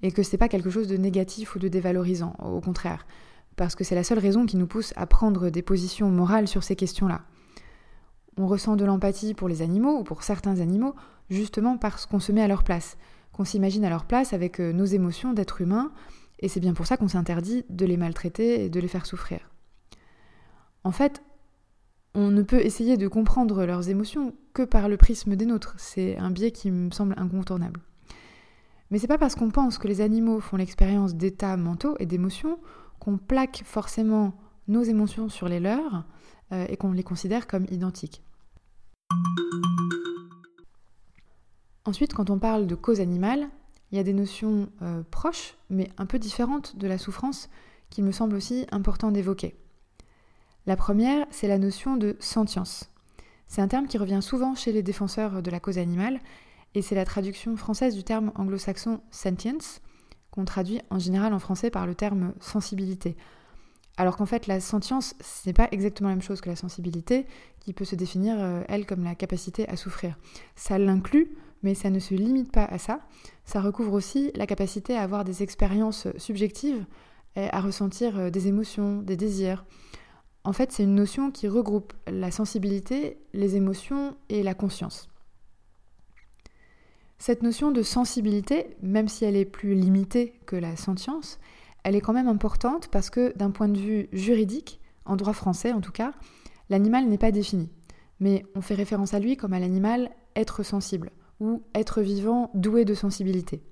et 0.03 0.13
que 0.13 0.23
ce 0.23 0.33
n'est 0.33 0.39
pas 0.39 0.49
quelque 0.49 0.69
chose 0.69 0.89
de 0.89 0.99
négatif 0.99 1.55
ou 1.55 1.59
de 1.59 1.69
dévalorisant, 1.69 2.35
au 2.39 2.61
contraire 2.61 3.07
parce 3.61 3.75
que 3.75 3.85
c'est 3.85 3.95
la 3.95 4.05
seule 4.05 4.19
raison 4.19 4.47
qui 4.47 4.57
nous 4.57 4.67
pousse 4.67 4.95
à 4.97 5.05
prendre 5.05 5.51
des 5.51 5.61
positions 5.61 6.09
morales 6.09 6.49
sur 6.49 6.65
ces 6.65 6.77
questions-là. 6.77 7.21
On 8.39 8.47
ressent 8.47 8.75
de 8.75 8.87
l'empathie 8.87 9.35
pour 9.35 9.51
les 9.51 9.61
animaux 9.61 9.99
ou 9.99 10.03
pour 10.03 10.23
certains 10.23 10.61
animaux 10.61 10.95
justement 11.29 11.77
parce 11.77 12.07
qu'on 12.07 12.21
se 12.21 12.33
met 12.33 12.41
à 12.41 12.49
leur 12.49 12.65
place, 12.65 12.97
qu'on 13.35 13.45
s'imagine 13.45 13.85
à 13.85 13.91
leur 13.91 14.07
place 14.07 14.33
avec 14.33 14.61
euh, 14.61 14.73
nos 14.73 14.87
émotions 14.87 15.35
d'être 15.35 15.61
humain, 15.61 15.93
et 16.39 16.49
c'est 16.49 16.59
bien 16.59 16.73
pour 16.73 16.87
ça 16.87 16.97
qu'on 16.97 17.09
s'interdit 17.09 17.67
de 17.69 17.85
les 17.85 17.99
maltraiter 17.99 18.65
et 18.65 18.71
de 18.71 18.81
les 18.81 18.89
faire 18.89 19.05
souffrir. 19.05 19.41
En 20.83 20.91
fait, 20.91 21.23
on 22.15 22.31
ne 22.31 22.41
peut 22.41 22.65
essayer 22.65 22.97
de 22.97 23.09
comprendre 23.09 23.67
leurs 23.67 23.91
émotions 23.91 24.33
que 24.55 24.63
par 24.63 24.89
le 24.89 24.97
prisme 24.97 25.37
des 25.37 25.45
nôtres, 25.45 25.75
c'est 25.77 26.17
un 26.17 26.31
biais 26.31 26.51
qui 26.51 26.71
me 26.71 26.91
semble 26.91 27.15
incontournable. 27.19 27.81
Mais 28.91 28.99
c'est 28.99 29.07
pas 29.07 29.19
parce 29.19 29.35
qu'on 29.35 29.51
pense 29.51 29.77
que 29.77 29.87
les 29.87 30.01
animaux 30.01 30.41
font 30.41 30.57
l'expérience 30.57 31.15
d'états 31.15 31.59
mentaux 31.59 31.97
et 31.99 32.07
d'émotions 32.07 32.59
qu'on 33.01 33.19
plaque 33.19 33.63
forcément 33.65 34.35
nos 34.69 34.83
émotions 34.83 35.29
sur 35.29 35.49
les 35.49 35.59
leurs 35.59 36.05
euh, 36.53 36.67
et 36.69 36.77
qu'on 36.77 36.93
les 36.93 37.03
considère 37.03 37.49
comme 37.49 37.67
identiques. 37.71 38.23
Ensuite, 41.85 42.15
quand 42.15 42.31
on 42.31 42.39
parle 42.39 42.67
de 42.67 42.75
cause 42.77 43.01
animale, 43.01 43.49
il 43.91 43.97
y 43.97 44.01
a 44.01 44.05
des 44.05 44.13
notions 44.13 44.69
euh, 44.83 45.03
proches, 45.11 45.57
mais 45.71 45.91
un 45.99 46.07
peu 46.07 46.19
différentes 46.19 46.77
de 46.77 46.87
la 46.87 46.99
souffrance, 46.99 47.49
qu'il 47.89 48.05
me 48.05 48.13
semble 48.13 48.37
aussi 48.37 48.67
important 48.71 49.11
d'évoquer. 49.11 49.57
La 50.67 50.77
première, 50.77 51.27
c'est 51.31 51.49
la 51.49 51.59
notion 51.59 51.97
de 51.97 52.17
sentience. 52.21 52.93
C'est 53.49 53.63
un 53.63 53.67
terme 53.67 53.89
qui 53.89 53.99
revient 53.99 54.21
souvent 54.23 54.55
chez 54.55 54.71
les 54.71 54.83
défenseurs 54.83 55.43
de 55.43 55.51
la 55.51 55.59
cause 55.59 55.79
animale, 55.79 56.21
et 56.75 56.83
c'est 56.83 56.95
la 56.95 57.05
traduction 57.05 57.57
française 57.57 57.97
du 57.97 58.05
terme 58.05 58.31
anglo-saxon 58.37 59.01
sentience, 59.11 59.81
qu'on 60.31 60.45
traduit 60.45 60.81
en 60.91 60.99
général 60.99 61.33
en 61.35 61.39
français 61.39 61.71
par 61.71 61.87
le 61.87 61.95
terme 61.95 62.33
sensibilité. 62.41 63.17
Alors 63.97 64.17
qu'en 64.17 64.27
fait, 64.27 64.47
la 64.47 64.61
sentience, 64.61 65.15
ce 65.21 65.49
n'est 65.49 65.53
pas 65.53 65.69
exactement 65.73 66.09
la 66.09 66.15
même 66.15 66.23
chose 66.23 66.41
que 66.41 66.49
la 66.49 66.57
sensibilité, 66.57 67.27
qui 67.61 67.73
peut 67.73 67.85
se 67.85 67.97
définir, 67.97 68.37
euh, 68.39 68.63
elle, 68.69 68.87
comme 68.87 69.05
la 69.05 69.15
capacité 69.15 69.69
à 69.69 69.77
souffrir. 69.77 70.17
Ça 70.57 70.79
l'inclut, 70.79 71.37
mais 71.63 71.75
ça 71.75 71.91
ne 71.91 71.99
se 71.99 72.15
limite 72.15 72.51
pas 72.51 72.65
à 72.65 72.79
ça. 72.79 73.01
Ça 73.45 73.61
recouvre 73.61 73.93
aussi 73.93 74.31
la 74.35 74.47
capacité 74.47 74.97
à 74.97 75.03
avoir 75.03 75.25
des 75.25 75.43
expériences 75.43 76.07
subjectives, 76.17 76.85
et 77.37 77.49
à 77.53 77.61
ressentir 77.61 78.19
euh, 78.19 78.31
des 78.31 78.49
émotions, 78.49 79.03
des 79.03 79.17
désirs. 79.17 79.65
En 80.45 80.53
fait, 80.53 80.73
c'est 80.73 80.85
une 80.85 80.95
notion 80.95 81.31
qui 81.31 81.49
regroupe 81.49 81.93
la 82.07 82.31
sensibilité, 82.31 83.19
les 83.35 83.57
émotions 83.57 84.17
et 84.29 84.43
la 84.43 84.55
conscience. 84.55 85.09
Cette 87.21 87.43
notion 87.43 87.71
de 87.71 87.83
sensibilité, 87.83 88.79
même 88.81 89.07
si 89.07 89.27
elle 89.27 89.37
est 89.37 89.45
plus 89.45 89.75
limitée 89.75 90.41
que 90.47 90.57
la 90.57 90.75
sentience, 90.75 91.39
elle 91.85 91.95
est 91.95 92.01
quand 92.01 92.15
même 92.15 92.29
importante 92.29 92.89
parce 92.89 93.11
que 93.11 93.37
d'un 93.37 93.51
point 93.51 93.69
de 93.69 93.79
vue 93.79 94.09
juridique, 94.11 94.81
en 95.05 95.17
droit 95.17 95.35
français 95.35 95.73
en 95.73 95.83
tout 95.83 95.93
cas, 95.93 96.15
l'animal 96.71 97.07
n'est 97.07 97.19
pas 97.19 97.31
défini. 97.31 97.69
Mais 98.21 98.47
on 98.55 98.63
fait 98.63 98.75
référence 98.75 99.13
à 99.13 99.19
lui 99.19 99.37
comme 99.37 99.53
à 99.53 99.61
l'animal 99.61 100.11
être 100.35 100.63
sensible 100.63 101.11
ou 101.41 101.63
être 101.75 102.01
vivant 102.01 102.51
doué 102.55 102.87
de 102.87 102.95
sensibilité. 102.95 103.63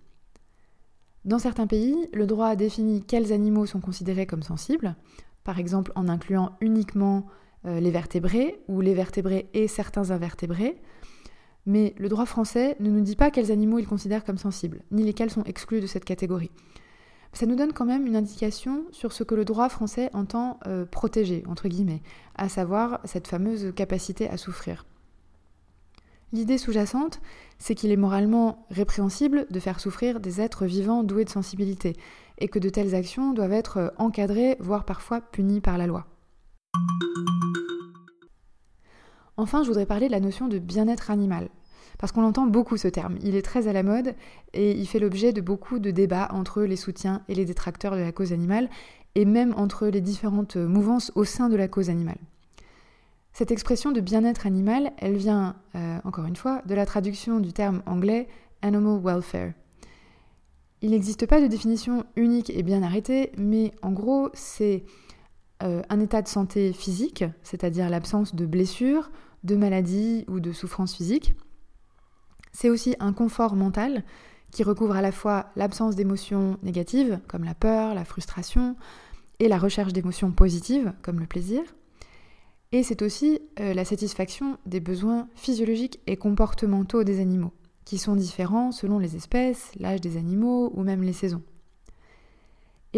Dans 1.24 1.38
certains 1.38 1.66
pays, 1.66 2.06
le 2.12 2.26
droit 2.26 2.48
a 2.48 2.56
défini 2.56 3.02
quels 3.02 3.32
animaux 3.32 3.64
sont 3.64 3.80
considérés 3.80 4.26
comme 4.26 4.42
sensibles, 4.42 4.94
par 5.42 5.58
exemple 5.58 5.92
en 5.94 6.08
incluant 6.08 6.52
uniquement 6.60 7.24
euh, 7.64 7.80
les 7.80 7.90
vertébrés 7.90 8.60
ou 8.68 8.82
les 8.82 8.92
vertébrés 8.92 9.48
et 9.54 9.68
certains 9.68 10.10
invertébrés, 10.10 10.82
mais 11.68 11.94
le 11.98 12.08
droit 12.08 12.24
français 12.24 12.76
ne 12.80 12.90
nous 12.90 13.02
dit 13.02 13.14
pas 13.14 13.30
quels 13.30 13.52
animaux 13.52 13.78
il 13.78 13.86
considère 13.86 14.24
comme 14.24 14.38
sensibles, 14.38 14.80
ni 14.90 15.04
lesquels 15.04 15.30
sont 15.30 15.44
exclus 15.44 15.82
de 15.82 15.86
cette 15.86 16.06
catégorie. 16.06 16.50
Ça 17.34 17.44
nous 17.44 17.56
donne 17.56 17.74
quand 17.74 17.84
même 17.84 18.06
une 18.06 18.16
indication 18.16 18.86
sur 18.90 19.12
ce 19.12 19.22
que 19.22 19.34
le 19.34 19.44
droit 19.44 19.68
français 19.68 20.08
entend 20.14 20.58
euh, 20.66 20.86
protéger, 20.86 21.44
entre 21.46 21.68
guillemets, 21.68 22.02
à 22.36 22.48
savoir 22.48 23.00
cette 23.04 23.28
fameuse 23.28 23.70
capacité 23.76 24.30
à 24.30 24.38
souffrir. 24.38 24.86
L'idée 26.32 26.56
sous-jacente, 26.56 27.20
c'est 27.58 27.74
qu'il 27.74 27.92
est 27.92 27.96
moralement 27.96 28.66
répréhensible 28.70 29.46
de 29.50 29.60
faire 29.60 29.78
souffrir 29.78 30.20
des 30.20 30.40
êtres 30.40 30.64
vivants 30.64 31.04
doués 31.04 31.26
de 31.26 31.30
sensibilité, 31.30 31.96
et 32.38 32.48
que 32.48 32.58
de 32.58 32.70
telles 32.70 32.94
actions 32.94 33.34
doivent 33.34 33.52
être 33.52 33.92
encadrées, 33.98 34.56
voire 34.58 34.86
parfois 34.86 35.20
punies 35.20 35.60
par 35.60 35.76
la 35.76 35.86
loi. 35.86 36.06
Enfin, 39.38 39.62
je 39.62 39.68
voudrais 39.68 39.86
parler 39.86 40.08
de 40.08 40.12
la 40.12 40.18
notion 40.18 40.48
de 40.48 40.58
bien-être 40.58 41.12
animal, 41.12 41.48
parce 41.98 42.10
qu'on 42.10 42.24
entend 42.24 42.46
beaucoup 42.46 42.76
ce 42.76 42.88
terme. 42.88 43.16
Il 43.22 43.36
est 43.36 43.42
très 43.42 43.68
à 43.68 43.72
la 43.72 43.84
mode 43.84 44.16
et 44.52 44.72
il 44.72 44.84
fait 44.86 44.98
l'objet 44.98 45.32
de 45.32 45.40
beaucoup 45.40 45.78
de 45.78 45.92
débats 45.92 46.28
entre 46.32 46.62
les 46.62 46.74
soutiens 46.74 47.22
et 47.28 47.36
les 47.36 47.44
détracteurs 47.44 47.94
de 47.94 48.00
la 48.00 48.10
cause 48.10 48.32
animale, 48.32 48.68
et 49.14 49.24
même 49.24 49.54
entre 49.56 49.86
les 49.86 50.00
différentes 50.00 50.56
mouvances 50.56 51.12
au 51.14 51.22
sein 51.22 51.48
de 51.48 51.54
la 51.54 51.68
cause 51.68 51.88
animale. 51.88 52.18
Cette 53.32 53.52
expression 53.52 53.92
de 53.92 54.00
bien-être 54.00 54.44
animal, 54.44 54.90
elle 54.98 55.16
vient, 55.16 55.54
euh, 55.76 55.98
encore 56.02 56.26
une 56.26 56.34
fois, 56.34 56.60
de 56.66 56.74
la 56.74 56.84
traduction 56.84 57.38
du 57.38 57.52
terme 57.52 57.82
anglais 57.86 58.26
animal 58.60 59.00
welfare. 59.00 59.52
Il 60.82 60.90
n'existe 60.90 61.26
pas 61.26 61.40
de 61.40 61.46
définition 61.46 62.04
unique 62.16 62.50
et 62.50 62.64
bien 62.64 62.82
arrêtée, 62.82 63.30
mais 63.38 63.70
en 63.82 63.92
gros, 63.92 64.30
c'est 64.34 64.82
euh, 65.62 65.82
un 65.88 66.00
état 66.00 66.22
de 66.22 66.28
santé 66.28 66.72
physique, 66.72 67.24
c'est-à-dire 67.44 67.88
l'absence 67.88 68.34
de 68.34 68.44
blessures, 68.46 69.10
de 69.44 69.56
maladies 69.56 70.24
ou 70.28 70.40
de 70.40 70.52
souffrances 70.52 70.94
physiques. 70.94 71.34
C'est 72.52 72.70
aussi 72.70 72.96
un 73.00 73.12
confort 73.12 73.54
mental 73.54 74.04
qui 74.50 74.62
recouvre 74.62 74.96
à 74.96 75.02
la 75.02 75.12
fois 75.12 75.46
l'absence 75.56 75.94
d'émotions 75.94 76.58
négatives, 76.62 77.20
comme 77.28 77.44
la 77.44 77.54
peur, 77.54 77.94
la 77.94 78.04
frustration, 78.04 78.76
et 79.40 79.48
la 79.48 79.58
recherche 79.58 79.92
d'émotions 79.92 80.32
positives, 80.32 80.92
comme 81.02 81.20
le 81.20 81.26
plaisir. 81.26 81.62
Et 82.72 82.82
c'est 82.82 83.02
aussi 83.02 83.40
euh, 83.60 83.72
la 83.72 83.84
satisfaction 83.84 84.58
des 84.66 84.80
besoins 84.80 85.28
physiologiques 85.34 86.00
et 86.06 86.16
comportementaux 86.16 87.04
des 87.04 87.20
animaux, 87.20 87.52
qui 87.84 87.98
sont 87.98 88.16
différents 88.16 88.72
selon 88.72 88.98
les 88.98 89.16
espèces, 89.16 89.70
l'âge 89.78 90.00
des 90.00 90.16
animaux 90.16 90.72
ou 90.74 90.82
même 90.82 91.02
les 91.02 91.12
saisons. 91.12 91.42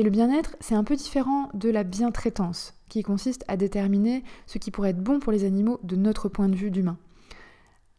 Et 0.00 0.02
le 0.02 0.08
bien-être, 0.08 0.56
c'est 0.60 0.74
un 0.74 0.82
peu 0.82 0.96
différent 0.96 1.50
de 1.52 1.68
la 1.68 1.84
bientraitance, 1.84 2.72
qui 2.88 3.02
consiste 3.02 3.44
à 3.48 3.58
déterminer 3.58 4.24
ce 4.46 4.56
qui 4.56 4.70
pourrait 4.70 4.92
être 4.92 5.02
bon 5.02 5.20
pour 5.20 5.30
les 5.30 5.44
animaux 5.44 5.78
de 5.82 5.94
notre 5.94 6.30
point 6.30 6.48
de 6.48 6.56
vue 6.56 6.70
d'humain. 6.70 6.96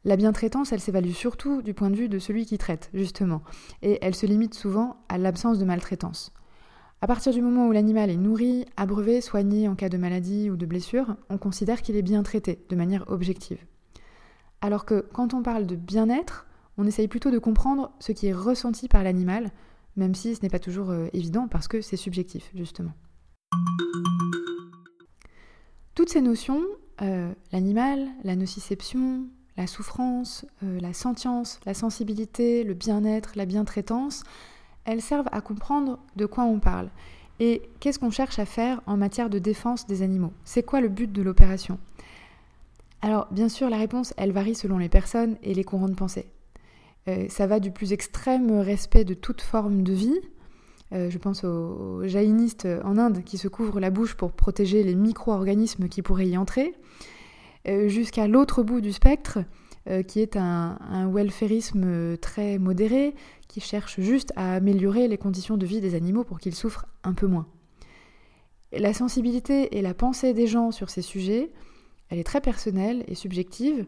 La 0.03 0.15
bientraitance, 0.15 0.71
elle 0.71 0.79
s'évalue 0.79 1.11
surtout 1.11 1.61
du 1.61 1.75
point 1.75 1.91
de 1.91 1.95
vue 1.95 2.09
de 2.09 2.17
celui 2.17 2.47
qui 2.47 2.57
traite, 2.57 2.89
justement, 2.95 3.43
et 3.83 3.99
elle 4.01 4.15
se 4.15 4.25
limite 4.25 4.55
souvent 4.55 4.97
à 5.09 5.19
l'absence 5.19 5.59
de 5.59 5.65
maltraitance. 5.65 6.33
À 7.01 7.05
partir 7.05 7.33
du 7.33 7.41
moment 7.43 7.67
où 7.67 7.71
l'animal 7.71 8.09
est 8.09 8.17
nourri, 8.17 8.65
abreuvé, 8.77 9.21
soigné 9.21 9.67
en 9.67 9.75
cas 9.75 9.89
de 9.89 9.97
maladie 9.99 10.49
ou 10.49 10.57
de 10.57 10.65
blessure, 10.65 11.15
on 11.29 11.37
considère 11.37 11.83
qu'il 11.83 11.97
est 11.97 12.01
bien 12.01 12.23
traité 12.23 12.65
de 12.69 12.75
manière 12.75 13.05
objective. 13.11 13.63
Alors 14.61 14.85
que 14.85 15.05
quand 15.13 15.35
on 15.35 15.43
parle 15.43 15.67
de 15.67 15.75
bien-être, 15.75 16.47
on 16.79 16.87
essaye 16.87 17.07
plutôt 17.07 17.29
de 17.29 17.37
comprendre 17.37 17.91
ce 17.99 18.11
qui 18.11 18.25
est 18.25 18.33
ressenti 18.33 18.87
par 18.87 19.03
l'animal, 19.03 19.51
même 19.95 20.15
si 20.15 20.35
ce 20.35 20.41
n'est 20.41 20.49
pas 20.49 20.59
toujours 20.59 20.89
euh, 20.89 21.07
évident 21.13 21.47
parce 21.47 21.67
que 21.67 21.81
c'est 21.81 21.97
subjectif, 21.97 22.49
justement. 22.55 22.93
Toutes 25.95 26.09
ces 26.09 26.21
notions, 26.21 26.63
euh, 27.01 27.31
l'animal, 27.51 28.07
la 28.23 28.35
nociception, 28.35 29.25
la 29.57 29.67
souffrance, 29.67 30.45
euh, 30.63 30.79
la 30.79 30.93
sentience, 30.93 31.59
la 31.65 31.73
sensibilité, 31.73 32.63
le 32.63 32.73
bien-être, 32.73 33.33
la 33.35 33.45
bientraitance, 33.45 34.23
elles 34.85 35.01
servent 35.01 35.29
à 35.31 35.41
comprendre 35.41 35.99
de 36.15 36.25
quoi 36.25 36.45
on 36.45 36.59
parle 36.59 36.89
et 37.39 37.63
qu'est-ce 37.79 37.97
qu'on 37.97 38.11
cherche 38.11 38.37
à 38.39 38.45
faire 38.45 38.81
en 38.85 38.97
matière 38.97 39.29
de 39.29 39.39
défense 39.39 39.87
des 39.87 40.03
animaux? 40.03 40.31
C'est 40.45 40.63
quoi 40.63 40.79
le 40.79 40.89
but 40.89 41.11
de 41.11 41.23
l'opération? 41.23 41.79
Alors, 43.01 43.27
bien 43.31 43.49
sûr, 43.49 43.67
la 43.69 43.77
réponse, 43.77 44.13
elle 44.15 44.31
varie 44.31 44.53
selon 44.53 44.77
les 44.77 44.89
personnes 44.89 45.37
et 45.41 45.55
les 45.55 45.63
courants 45.63 45.89
de 45.89 45.95
pensée. 45.95 46.27
Euh, 47.07 47.25
ça 47.29 47.47
va 47.47 47.59
du 47.59 47.71
plus 47.71 47.93
extrême 47.93 48.51
respect 48.59 49.05
de 49.05 49.13
toute 49.13 49.41
forme 49.41 49.83
de 49.83 49.93
vie. 49.93 50.19
Euh, 50.93 51.09
je 51.09 51.17
pense 51.17 51.43
aux, 51.43 52.05
jaïnistes 52.05 52.67
en 52.83 52.97
Inde 52.97 53.23
qui 53.23 53.37
se 53.37 53.47
couvrent 53.47 53.79
la 53.79 53.89
bouche 53.89 54.15
pour 54.15 54.33
protéger 54.33 54.83
les 54.83 54.95
micro-organismes 54.95 55.87
qui 55.87 56.01
pourraient 56.01 56.27
y 56.27 56.37
entrer, 56.37 56.75
euh, 57.67 57.87
jusqu'à 57.87 58.27
l'autre 58.27 58.63
bout 58.63 58.81
du 58.81 58.91
spectre, 58.91 59.39
qui 60.07 60.19
est 60.19 60.35
un, 60.35 60.77
un 60.79 61.11
welfarisme 61.11 62.15
très 62.17 62.59
modéré, 62.59 63.15
qui 63.47 63.61
cherche 63.61 63.99
juste 63.99 64.31
à 64.35 64.53
améliorer 64.53 65.07
les 65.07 65.17
conditions 65.17 65.57
de 65.57 65.65
vie 65.65 65.81
des 65.81 65.95
animaux 65.95 66.23
pour 66.23 66.39
qu'ils 66.39 66.53
souffrent 66.53 66.85
un 67.03 67.13
peu 67.13 67.25
moins. 67.25 67.47
la 68.71 68.93
sensibilité 68.93 69.75
et 69.75 69.81
la 69.81 69.95
pensée 69.95 70.33
des 70.33 70.45
gens 70.45 70.69
sur 70.69 70.91
ces 70.91 71.01
sujets, 71.01 71.51
elle 72.09 72.19
est 72.19 72.23
très 72.23 72.41
personnelle 72.41 73.03
et 73.07 73.15
subjective, 73.15 73.87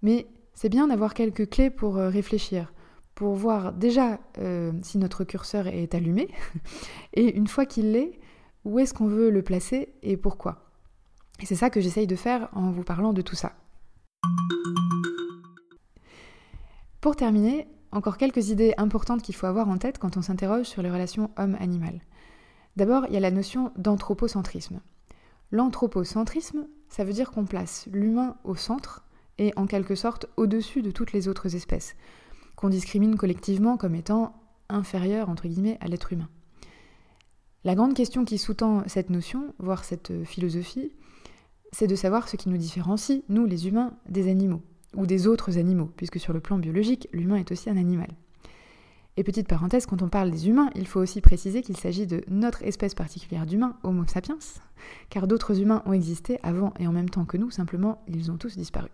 mais 0.00 0.26
c'est 0.60 0.68
bien 0.68 0.88
d'avoir 0.88 1.14
quelques 1.14 1.48
clés 1.48 1.70
pour 1.70 1.96
euh, 1.96 2.10
réfléchir, 2.10 2.70
pour 3.14 3.34
voir 3.34 3.72
déjà 3.72 4.20
euh, 4.36 4.72
si 4.82 4.98
notre 4.98 5.24
curseur 5.24 5.68
est 5.68 5.94
allumé, 5.94 6.28
et 7.14 7.34
une 7.34 7.46
fois 7.46 7.64
qu'il 7.64 7.92
l'est, 7.92 8.20
où 8.66 8.78
est-ce 8.78 8.92
qu'on 8.92 9.06
veut 9.06 9.30
le 9.30 9.40
placer 9.40 9.94
et 10.02 10.18
pourquoi. 10.18 10.70
Et 11.40 11.46
c'est 11.46 11.54
ça 11.54 11.70
que 11.70 11.80
j'essaye 11.80 12.06
de 12.06 12.14
faire 12.14 12.50
en 12.52 12.72
vous 12.72 12.82
parlant 12.82 13.14
de 13.14 13.22
tout 13.22 13.36
ça. 13.36 13.54
Pour 17.00 17.16
terminer, 17.16 17.66
encore 17.90 18.18
quelques 18.18 18.50
idées 18.50 18.74
importantes 18.76 19.22
qu'il 19.22 19.34
faut 19.34 19.46
avoir 19.46 19.66
en 19.66 19.78
tête 19.78 19.96
quand 19.96 20.18
on 20.18 20.22
s'interroge 20.22 20.66
sur 20.66 20.82
les 20.82 20.90
relations 20.90 21.30
homme-animal. 21.38 22.02
D'abord, 22.76 23.06
il 23.08 23.14
y 23.14 23.16
a 23.16 23.20
la 23.20 23.30
notion 23.30 23.72
d'anthropocentrisme. 23.78 24.82
L'anthropocentrisme, 25.52 26.66
ça 26.90 27.04
veut 27.04 27.14
dire 27.14 27.30
qu'on 27.30 27.46
place 27.46 27.88
l'humain 27.90 28.36
au 28.44 28.56
centre 28.56 29.06
et 29.40 29.52
en 29.56 29.66
quelque 29.66 29.96
sorte 29.96 30.26
au-dessus 30.36 30.82
de 30.82 30.92
toutes 30.92 31.12
les 31.12 31.26
autres 31.26 31.56
espèces, 31.56 31.96
qu'on 32.54 32.68
discrimine 32.68 33.16
collectivement 33.16 33.76
comme 33.76 33.96
étant 33.96 34.34
inférieur 34.68 35.28
entre 35.28 35.48
guillemets 35.48 35.78
à 35.80 35.88
l'être 35.88 36.12
humain. 36.12 36.28
La 37.64 37.74
grande 37.74 37.94
question 37.94 38.24
qui 38.24 38.38
sous-tend 38.38 38.84
cette 38.86 39.10
notion, 39.10 39.54
voire 39.58 39.84
cette 39.84 40.24
philosophie, 40.24 40.92
c'est 41.72 41.86
de 41.86 41.96
savoir 41.96 42.28
ce 42.28 42.36
qui 42.36 42.48
nous 42.50 42.58
différencie, 42.58 43.22
nous 43.28 43.46
les 43.46 43.66
humains, 43.66 43.94
des 44.08 44.30
animaux 44.30 44.62
ou 44.96 45.06
des 45.06 45.26
autres 45.26 45.56
animaux, 45.56 45.90
puisque 45.96 46.20
sur 46.20 46.32
le 46.32 46.40
plan 46.40 46.58
biologique, 46.58 47.08
l'humain 47.12 47.36
est 47.36 47.52
aussi 47.52 47.70
un 47.70 47.76
animal. 47.76 48.08
Et 49.16 49.24
petite 49.24 49.48
parenthèse, 49.48 49.86
quand 49.86 50.02
on 50.02 50.08
parle 50.08 50.30
des 50.30 50.48
humains, 50.48 50.70
il 50.74 50.86
faut 50.86 51.00
aussi 51.00 51.20
préciser 51.20 51.62
qu'il 51.62 51.76
s'agit 51.76 52.06
de 52.06 52.24
notre 52.28 52.62
espèce 52.62 52.94
particulière 52.94 53.46
d'humains, 53.46 53.76
Homo 53.82 54.04
sapiens, 54.06 54.38
car 55.08 55.26
d'autres 55.26 55.60
humains 55.60 55.82
ont 55.86 55.92
existé 55.92 56.38
avant 56.42 56.74
et 56.78 56.86
en 56.86 56.92
même 56.92 57.10
temps 57.10 57.24
que 57.24 57.36
nous, 57.36 57.50
simplement 57.50 58.02
ils 58.08 58.30
ont 58.30 58.36
tous 58.36 58.56
disparu. 58.56 58.90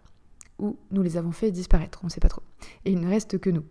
Ou 0.58 0.76
nous 0.90 1.02
les 1.02 1.16
avons 1.16 1.32
fait 1.32 1.50
disparaître, 1.50 2.00
on 2.02 2.06
ne 2.06 2.10
sait 2.10 2.20
pas 2.20 2.28
trop. 2.28 2.42
Et 2.84 2.92
il 2.92 3.00
ne 3.00 3.08
reste 3.08 3.38
que 3.38 3.50
nous. 3.50 3.64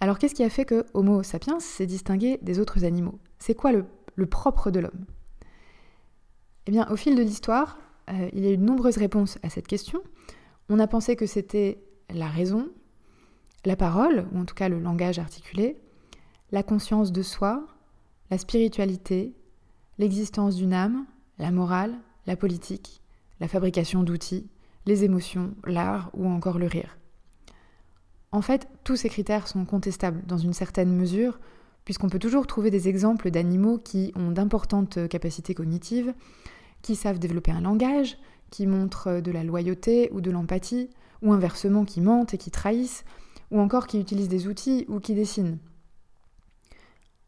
Alors 0.00 0.18
qu'est-ce 0.18 0.34
qui 0.34 0.44
a 0.44 0.50
fait 0.50 0.64
que 0.64 0.84
Homo 0.94 1.22
sapiens 1.22 1.60
s'est 1.60 1.86
distingué 1.86 2.38
des 2.42 2.58
autres 2.58 2.84
animaux? 2.84 3.18
C'est 3.38 3.54
quoi 3.54 3.72
le, 3.72 4.26
propre 4.26 4.70
de 4.70 4.80
l'homme? 4.80 5.06
Eh 6.66 6.70
bien, 6.70 6.88
au 6.90 6.96
fil 6.96 7.14
de 7.16 7.22
l'histoire, 7.22 7.78
euh, 8.10 8.28
il 8.32 8.44
y 8.44 8.48
a 8.48 8.52
eu 8.52 8.56
de 8.56 8.64
nombreuses 8.64 8.96
réponses 8.96 9.38
à 9.42 9.48
cette 9.48 9.66
question, 9.66 10.02
on 10.68 10.78
a 10.78 10.86
pensé 10.86 11.16
que 11.16 11.26
c'était 11.26 11.82
la 12.10 12.26
raison, 12.28 12.68
la 13.64 13.76
parole, 13.76 14.26
ou 14.32 14.38
en 14.38 14.44
tout 14.44 14.54
cas 14.54 14.68
le 14.68 14.80
langage 14.80 15.18
articulé, 15.18 15.76
la 16.50 16.62
conscience 16.62 17.12
de 17.12 17.22
soi, 17.22 17.66
la 18.30 18.38
spiritualité, 18.38 19.34
l'existence 19.98 20.56
d'une 20.56 20.72
âme, 20.72 21.06
la 21.38 21.50
morale, 21.50 21.94
la 22.26 22.36
politique, 22.36 23.02
la 23.40 23.48
fabrication 23.48 24.02
d'outils, 24.02 24.48
les 24.86 25.04
émotions, 25.04 25.54
l'art 25.64 26.10
ou 26.14 26.26
encore 26.26 26.58
le 26.58 26.66
rire. 26.66 26.96
En 28.32 28.40
fait, 28.40 28.68
tous 28.84 28.96
ces 28.96 29.08
critères 29.08 29.46
sont 29.46 29.64
contestables 29.64 30.22
dans 30.26 30.38
une 30.38 30.54
certaine 30.54 30.94
mesure, 30.94 31.38
puisqu'on 31.84 32.08
peut 32.08 32.18
toujours 32.18 32.46
trouver 32.46 32.70
des 32.70 32.88
exemples 32.88 33.30
d'animaux 33.30 33.78
qui 33.78 34.12
ont 34.16 34.30
d'importantes 34.30 35.08
capacités 35.08 35.54
cognitives, 35.54 36.14
qui 36.80 36.96
savent 36.96 37.18
développer 37.18 37.50
un 37.50 37.60
langage, 37.60 38.16
qui 38.50 38.66
montrent 38.66 39.20
de 39.20 39.30
la 39.30 39.44
loyauté 39.44 40.10
ou 40.12 40.20
de 40.20 40.30
l'empathie, 40.30 40.90
ou 41.20 41.32
inversement 41.32 41.84
qui 41.84 42.00
mentent 42.00 42.34
et 42.34 42.38
qui 42.38 42.50
trahissent, 42.50 43.04
ou 43.50 43.60
encore 43.60 43.86
qui 43.86 44.00
utilisent 44.00 44.28
des 44.28 44.46
outils 44.46 44.86
ou 44.88 44.98
qui 44.98 45.14
dessinent. 45.14 45.58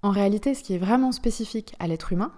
En 0.02 0.10
réalité, 0.10 0.54
ce 0.54 0.62
qui 0.62 0.74
est 0.74 0.78
vraiment 0.78 1.12
spécifique 1.12 1.74
à 1.78 1.86
l'être 1.86 2.12
humain, 2.12 2.32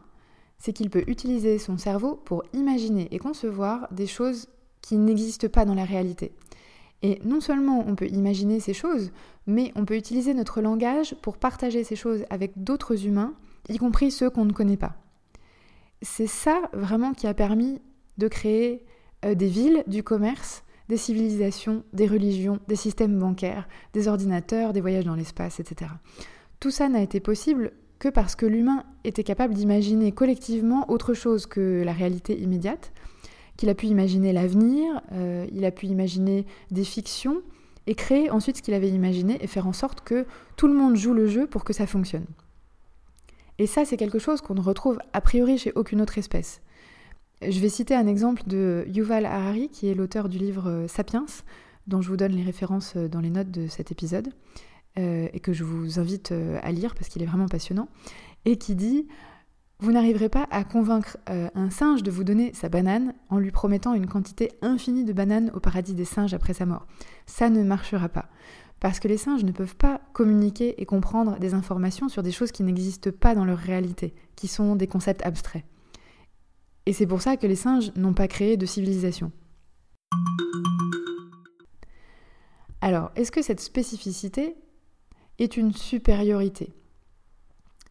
c'est 0.58 0.72
qu'il 0.72 0.90
peut 0.90 1.04
utiliser 1.06 1.58
son 1.58 1.78
cerveau 1.78 2.14
pour 2.14 2.42
imaginer 2.52 3.08
et 3.14 3.18
concevoir 3.18 3.92
des 3.92 4.06
choses 4.06 4.48
qui 4.86 4.96
n'existent 4.98 5.48
pas 5.48 5.64
dans 5.64 5.74
la 5.74 5.84
réalité. 5.84 6.30
Et 7.02 7.20
non 7.24 7.40
seulement 7.40 7.84
on 7.88 7.96
peut 7.96 8.06
imaginer 8.06 8.60
ces 8.60 8.72
choses, 8.72 9.10
mais 9.48 9.72
on 9.74 9.84
peut 9.84 9.96
utiliser 9.96 10.32
notre 10.32 10.60
langage 10.60 11.16
pour 11.22 11.38
partager 11.38 11.82
ces 11.82 11.96
choses 11.96 12.24
avec 12.30 12.52
d'autres 12.62 13.04
humains, 13.04 13.34
y 13.68 13.78
compris 13.78 14.12
ceux 14.12 14.30
qu'on 14.30 14.44
ne 14.44 14.52
connaît 14.52 14.76
pas. 14.76 14.94
C'est 16.02 16.28
ça 16.28 16.70
vraiment 16.72 17.14
qui 17.14 17.26
a 17.26 17.34
permis 17.34 17.80
de 18.18 18.28
créer 18.28 18.84
euh, 19.24 19.34
des 19.34 19.48
villes, 19.48 19.82
du 19.88 20.04
commerce, 20.04 20.62
des 20.88 20.96
civilisations, 20.96 21.82
des 21.92 22.06
religions, 22.06 22.60
des 22.68 22.76
systèmes 22.76 23.18
bancaires, 23.18 23.68
des 23.92 24.06
ordinateurs, 24.06 24.72
des 24.72 24.80
voyages 24.80 25.04
dans 25.04 25.16
l'espace, 25.16 25.58
etc. 25.58 25.90
Tout 26.60 26.70
ça 26.70 26.88
n'a 26.88 27.02
été 27.02 27.18
possible 27.18 27.72
que 27.98 28.08
parce 28.08 28.36
que 28.36 28.46
l'humain 28.46 28.84
était 29.02 29.24
capable 29.24 29.54
d'imaginer 29.54 30.12
collectivement 30.12 30.88
autre 30.88 31.12
chose 31.12 31.46
que 31.46 31.82
la 31.84 31.92
réalité 31.92 32.38
immédiate, 32.38 32.92
qu'il 33.56 33.68
a 33.68 33.74
pu 33.74 33.86
imaginer 33.86 34.32
l'avenir, 34.32 35.00
euh, 35.12 35.46
il 35.52 35.64
a 35.64 35.70
pu 35.70 35.86
imaginer 35.86 36.46
des 36.70 36.84
fictions, 36.84 37.42
et 37.88 37.94
créer 37.94 38.30
ensuite 38.30 38.56
ce 38.56 38.62
qu'il 38.62 38.74
avait 38.74 38.88
imaginé 38.88 39.38
et 39.40 39.46
faire 39.46 39.68
en 39.68 39.72
sorte 39.72 40.00
que 40.00 40.26
tout 40.56 40.66
le 40.66 40.74
monde 40.74 40.96
joue 40.96 41.14
le 41.14 41.28
jeu 41.28 41.46
pour 41.46 41.62
que 41.62 41.72
ça 41.72 41.86
fonctionne. 41.86 42.26
Et 43.58 43.66
ça, 43.66 43.84
c'est 43.84 43.96
quelque 43.96 44.18
chose 44.18 44.40
qu'on 44.40 44.54
ne 44.54 44.60
retrouve 44.60 44.98
a 45.12 45.20
priori 45.20 45.56
chez 45.56 45.72
aucune 45.76 46.02
autre 46.02 46.18
espèce. 46.18 46.60
Je 47.46 47.60
vais 47.60 47.68
citer 47.68 47.94
un 47.94 48.08
exemple 48.08 48.42
de 48.48 48.84
Yuval 48.88 49.24
Harari, 49.24 49.68
qui 49.68 49.88
est 49.88 49.94
l'auteur 49.94 50.28
du 50.28 50.36
livre 50.36 50.68
euh, 50.68 50.88
Sapiens, 50.88 51.26
dont 51.86 52.02
je 52.02 52.08
vous 52.08 52.16
donne 52.16 52.32
les 52.32 52.42
références 52.42 52.94
euh, 52.96 53.06
dans 53.06 53.20
les 53.20 53.30
notes 53.30 53.52
de 53.52 53.68
cet 53.68 53.92
épisode, 53.92 54.30
et 54.98 55.40
que 55.40 55.52
je 55.52 55.62
vous 55.62 56.00
invite 56.00 56.32
à 56.62 56.72
lire 56.72 56.94
parce 56.94 57.10
qu'il 57.10 57.22
est 57.22 57.26
vraiment 57.26 57.48
passionnant, 57.48 57.86
et 58.46 58.56
qui 58.56 58.74
dit 58.74 59.06
vous 59.78 59.92
n'arriverez 59.92 60.30
pas 60.30 60.46
à 60.50 60.64
convaincre 60.64 61.18
euh, 61.28 61.48
un 61.54 61.68
singe 61.68 62.02
de 62.02 62.10
vous 62.10 62.24
donner 62.24 62.54
sa 62.54 62.70
banane 62.70 63.12
en 63.28 63.38
lui 63.38 63.50
promettant 63.50 63.92
une 63.92 64.06
quantité 64.06 64.52
infinie 64.62 65.04
de 65.04 65.12
bananes 65.12 65.50
au 65.54 65.60
paradis 65.60 65.94
des 65.94 66.06
singes 66.06 66.32
après 66.32 66.54
sa 66.54 66.64
mort. 66.64 66.86
Ça 67.26 67.50
ne 67.50 67.62
marchera 67.62 68.08
pas. 68.08 68.30
Parce 68.80 69.00
que 69.00 69.08
les 69.08 69.18
singes 69.18 69.44
ne 69.44 69.52
peuvent 69.52 69.76
pas 69.76 70.00
communiquer 70.14 70.80
et 70.80 70.86
comprendre 70.86 71.38
des 71.38 71.52
informations 71.52 72.08
sur 72.08 72.22
des 72.22 72.32
choses 72.32 72.52
qui 72.52 72.62
n'existent 72.62 73.10
pas 73.10 73.34
dans 73.34 73.44
leur 73.44 73.58
réalité, 73.58 74.14
qui 74.34 74.48
sont 74.48 74.76
des 74.76 74.86
concepts 74.86 75.24
abstraits. 75.24 75.64
Et 76.86 76.92
c'est 76.92 77.06
pour 77.06 77.20
ça 77.20 77.36
que 77.36 77.46
les 77.46 77.56
singes 77.56 77.92
n'ont 77.96 78.14
pas 78.14 78.28
créé 78.28 78.56
de 78.56 78.64
civilisation. 78.64 79.30
Alors, 82.80 83.10
est-ce 83.16 83.32
que 83.32 83.42
cette 83.42 83.60
spécificité 83.60 84.56
est 85.38 85.56
une 85.56 85.72
supériorité? 85.72 86.72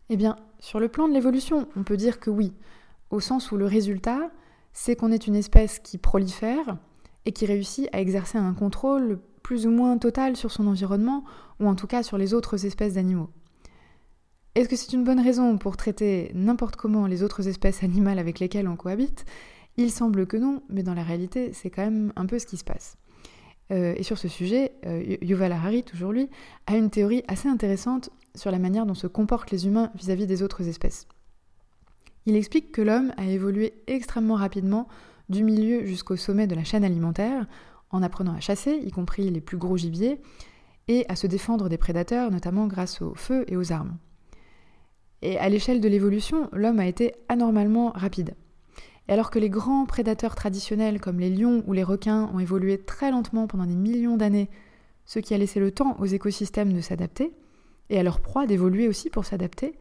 Eh 0.09 0.17
bien, 0.17 0.37
sur 0.59 0.79
le 0.79 0.87
plan 0.87 1.07
de 1.07 1.13
l'évolution, 1.13 1.67
on 1.75 1.83
peut 1.83 1.97
dire 1.97 2.19
que 2.19 2.29
oui, 2.29 2.53
au 3.09 3.19
sens 3.19 3.51
où 3.51 3.57
le 3.57 3.65
résultat, 3.65 4.31
c'est 4.73 4.95
qu'on 4.95 5.11
est 5.11 5.27
une 5.27 5.35
espèce 5.35 5.79
qui 5.79 5.97
prolifère 5.97 6.77
et 7.25 7.31
qui 7.31 7.45
réussit 7.45 7.87
à 7.91 8.01
exercer 8.01 8.37
un 8.37 8.53
contrôle 8.53 9.19
plus 9.41 9.67
ou 9.67 9.71
moins 9.71 9.97
total 9.97 10.35
sur 10.35 10.51
son 10.51 10.67
environnement, 10.67 11.23
ou 11.59 11.67
en 11.67 11.75
tout 11.75 11.87
cas 11.87 12.03
sur 12.03 12.17
les 12.17 12.33
autres 12.33 12.65
espèces 12.65 12.95
d'animaux. 12.95 13.29
Est-ce 14.55 14.69
que 14.69 14.75
c'est 14.75 14.93
une 14.93 15.03
bonne 15.03 15.19
raison 15.19 15.57
pour 15.57 15.77
traiter 15.77 16.31
n'importe 16.33 16.77
comment 16.77 17.07
les 17.07 17.23
autres 17.23 17.47
espèces 17.47 17.83
animales 17.83 18.19
avec 18.19 18.39
lesquelles 18.39 18.67
on 18.67 18.75
cohabite? 18.75 19.25
Il 19.77 19.91
semble 19.91 20.25
que 20.25 20.37
non, 20.37 20.63
mais 20.69 20.81
dans 20.81 20.93
la 20.93 21.03
réalité, 21.03 21.51
c'est 21.53 21.69
quand 21.69 21.83
même 21.83 22.13
un 22.15 22.25
peu 22.25 22.39
ce 22.39 22.45
qui 22.45 22.57
se 22.57 22.63
passe. 22.63 22.97
Euh, 23.71 23.93
et 23.97 24.03
sur 24.03 24.17
ce 24.17 24.27
sujet, 24.27 24.73
euh, 24.85 25.17
Yuval 25.21 25.51
Harari, 25.51 25.83
toujours 25.83 26.11
lui, 26.11 26.29
a 26.67 26.77
une 26.77 26.89
théorie 26.89 27.23
assez 27.27 27.49
intéressante 27.49 28.09
sur 28.35 28.51
la 28.51 28.59
manière 28.59 28.85
dont 28.85 28.93
se 28.93 29.07
comportent 29.07 29.51
les 29.51 29.67
humains 29.67 29.91
vis-à-vis 29.95 30.27
des 30.27 30.43
autres 30.43 30.67
espèces. 30.67 31.07
Il 32.25 32.35
explique 32.35 32.71
que 32.71 32.81
l'homme 32.81 33.13
a 33.17 33.25
évolué 33.25 33.73
extrêmement 33.87 34.35
rapidement 34.35 34.87
du 35.29 35.43
milieu 35.43 35.85
jusqu'au 35.85 36.15
sommet 36.15 36.47
de 36.47 36.55
la 36.55 36.63
chaîne 36.63 36.83
alimentaire, 36.83 37.47
en 37.91 38.03
apprenant 38.03 38.33
à 38.33 38.39
chasser, 38.39 38.81
y 38.83 38.91
compris 38.91 39.29
les 39.29 39.41
plus 39.41 39.57
gros 39.57 39.77
gibiers, 39.77 40.21
et 40.87 41.05
à 41.09 41.15
se 41.15 41.27
défendre 41.27 41.69
des 41.69 41.77
prédateurs, 41.77 42.31
notamment 42.31 42.67
grâce 42.67 43.01
au 43.01 43.15
feu 43.15 43.45
et 43.47 43.57
aux 43.57 43.71
armes. 43.71 43.97
Et 45.21 45.37
à 45.37 45.49
l'échelle 45.49 45.81
de 45.81 45.87
l'évolution, 45.87 46.49
l'homme 46.51 46.79
a 46.79 46.87
été 46.87 47.15
anormalement 47.29 47.91
rapide. 47.95 48.35
Et 49.07 49.13
alors 49.13 49.31
que 49.31 49.39
les 49.39 49.49
grands 49.49 49.85
prédateurs 49.85 50.35
traditionnels 50.35 50.99
comme 50.99 51.19
les 51.19 51.29
lions 51.29 51.63
ou 51.67 51.73
les 51.73 51.83
requins 51.83 52.29
ont 52.33 52.39
évolué 52.39 52.79
très 52.79 53.11
lentement 53.11 53.47
pendant 53.47 53.65
des 53.65 53.75
millions 53.75 54.17
d'années, 54.17 54.49
ce 55.05 55.19
qui 55.19 55.33
a 55.33 55.37
laissé 55.37 55.59
le 55.59 55.71
temps 55.71 55.95
aux 55.99 56.05
écosystèmes 56.05 56.73
de 56.73 56.81
s'adapter, 56.81 57.33
et 57.89 57.99
à 57.99 58.03
leur 58.03 58.19
proie 58.19 58.45
d'évoluer 58.45 58.87
aussi 58.87 59.09
pour 59.09 59.25
s'adapter, 59.25 59.75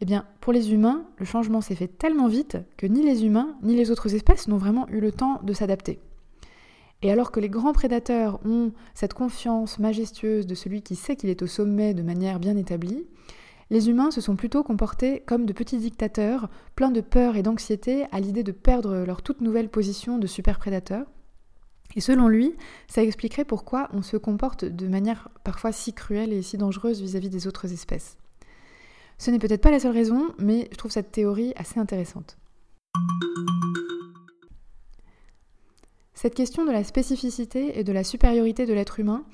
eh 0.00 0.06
bien, 0.06 0.24
pour 0.40 0.52
les 0.52 0.72
humains, 0.72 1.04
le 1.18 1.26
changement 1.26 1.60
s'est 1.60 1.74
fait 1.74 1.88
tellement 1.88 2.28
vite 2.28 2.56
que 2.76 2.86
ni 2.86 3.02
les 3.02 3.24
humains 3.24 3.56
ni 3.62 3.76
les 3.76 3.90
autres 3.90 4.14
espèces 4.14 4.48
n'ont 4.48 4.56
vraiment 4.56 4.88
eu 4.88 5.00
le 5.00 5.12
temps 5.12 5.40
de 5.42 5.52
s'adapter. 5.52 6.00
Et 7.02 7.10
alors 7.10 7.30
que 7.30 7.40
les 7.40 7.48
grands 7.48 7.72
prédateurs 7.72 8.40
ont 8.44 8.72
cette 8.94 9.14
confiance 9.14 9.78
majestueuse 9.78 10.46
de 10.46 10.54
celui 10.54 10.82
qui 10.82 10.96
sait 10.96 11.16
qu'il 11.16 11.30
est 11.30 11.42
au 11.42 11.46
sommet 11.46 11.94
de 11.94 12.02
manière 12.02 12.40
bien 12.40 12.56
établie, 12.56 13.06
les 13.70 13.88
humains 13.88 14.10
se 14.10 14.20
sont 14.20 14.36
plutôt 14.36 14.64
comportés 14.64 15.22
comme 15.26 15.46
de 15.46 15.52
petits 15.52 15.78
dictateurs, 15.78 16.48
pleins 16.74 16.90
de 16.90 17.00
peur 17.00 17.36
et 17.36 17.42
d'anxiété 17.42 18.06
à 18.10 18.20
l'idée 18.20 18.42
de 18.42 18.52
perdre 18.52 19.04
leur 19.06 19.22
toute 19.22 19.40
nouvelle 19.40 19.68
position 19.68 20.18
de 20.18 20.26
super 20.26 20.58
prédateur. 20.58 21.06
Et 21.96 22.00
selon 22.00 22.28
lui, 22.28 22.54
ça 22.88 23.02
expliquerait 23.02 23.44
pourquoi 23.44 23.88
on 23.92 24.02
se 24.02 24.16
comporte 24.16 24.64
de 24.64 24.86
manière 24.86 25.28
parfois 25.44 25.72
si 25.72 25.92
cruelle 25.92 26.32
et 26.32 26.42
si 26.42 26.56
dangereuse 26.56 27.00
vis-à-vis 27.00 27.30
des 27.30 27.46
autres 27.46 27.72
espèces. 27.72 28.16
Ce 29.18 29.30
n'est 29.30 29.38
peut-être 29.38 29.60
pas 29.60 29.70
la 29.70 29.80
seule 29.80 29.92
raison, 29.92 30.28
mais 30.38 30.68
je 30.70 30.76
trouve 30.76 30.92
cette 30.92 31.12
théorie 31.12 31.52
assez 31.56 31.78
intéressante. 31.78 32.38
Cette 36.14 36.34
question 36.34 36.64
de 36.64 36.70
la 36.70 36.84
spécificité 36.84 37.78
et 37.78 37.84
de 37.84 37.92
la 37.92 38.04
supériorité 38.04 38.66
de 38.66 38.74
l'être 38.74 39.00
humain, 39.00 39.24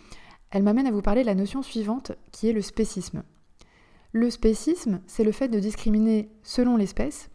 elle 0.51 0.63
m'amène 0.63 0.87
à 0.87 0.93
vous 0.93 1.03
parler 1.03 1.23
de 1.23 1.27
la 1.27 1.35
notion 1.35 1.63
suivante 1.63 2.13
qui 2.33 2.49
est 2.49 2.53
le 2.53 2.63
spécisme. 2.63 3.23
Le 4.13 4.31
spécisme, 4.31 5.01
c'est 5.07 5.25
le 5.25 5.33
fait 5.33 5.49
de 5.49 5.59
discriminer 5.59 6.31
selon 6.43 6.77
l'espèce 6.77 7.29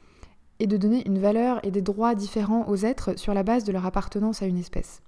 et 0.60 0.68
de 0.68 0.78
donner 0.78 1.06
une 1.08 1.20
valeur 1.20 1.60
et 1.64 1.72
des 1.72 1.82
droits 1.82 2.16
différents 2.16 2.68
aux 2.68 2.78
êtres 2.78 3.20
sur 3.20 3.34
la 3.34 3.44
base 3.44 3.64
de 3.64 3.72
leur 3.72 3.86
appartenance 3.86 4.42
à 4.42 4.46
une 4.46 4.58
espèce. 4.58 5.02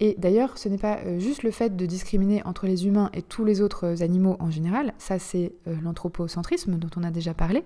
Et 0.00 0.14
d'ailleurs, 0.16 0.58
ce 0.58 0.68
n'est 0.68 0.78
pas 0.78 0.98
euh, 0.98 1.18
juste 1.18 1.42
le 1.42 1.50
fait 1.50 1.76
de 1.76 1.86
discriminer 1.86 2.42
entre 2.44 2.66
les 2.66 2.86
humains 2.86 3.10
et 3.14 3.22
tous 3.22 3.44
les 3.44 3.60
autres 3.60 4.02
animaux 4.02 4.36
en 4.38 4.50
général, 4.50 4.94
ça 4.98 5.18
c'est 5.18 5.52
euh, 5.66 5.74
l'anthropocentrisme 5.82 6.76
dont 6.76 6.90
on 6.96 7.02
a 7.02 7.10
déjà 7.10 7.34
parlé, 7.34 7.64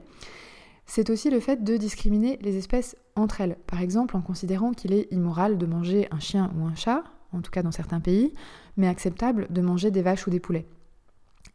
c'est 0.86 1.10
aussi 1.10 1.30
le 1.30 1.40
fait 1.40 1.62
de 1.62 1.76
discriminer 1.76 2.38
les 2.40 2.56
espèces 2.56 2.96
entre 3.16 3.40
elles, 3.42 3.56
par 3.66 3.80
exemple 3.80 4.16
en 4.16 4.22
considérant 4.22 4.72
qu'il 4.72 4.92
est 4.92 5.12
immoral 5.12 5.58
de 5.58 5.66
manger 5.66 6.08
un 6.10 6.20
chien 6.20 6.50
ou 6.58 6.64
un 6.64 6.74
chat, 6.74 7.04
en 7.32 7.42
tout 7.42 7.50
cas 7.50 7.62
dans 7.62 7.70
certains 7.70 8.00
pays, 8.00 8.34
mais 8.76 8.88
acceptable 8.88 9.46
de 9.50 9.60
manger 9.60 9.90
des 9.90 10.02
vaches 10.02 10.26
ou 10.26 10.30
des 10.30 10.40
poulets. 10.40 10.66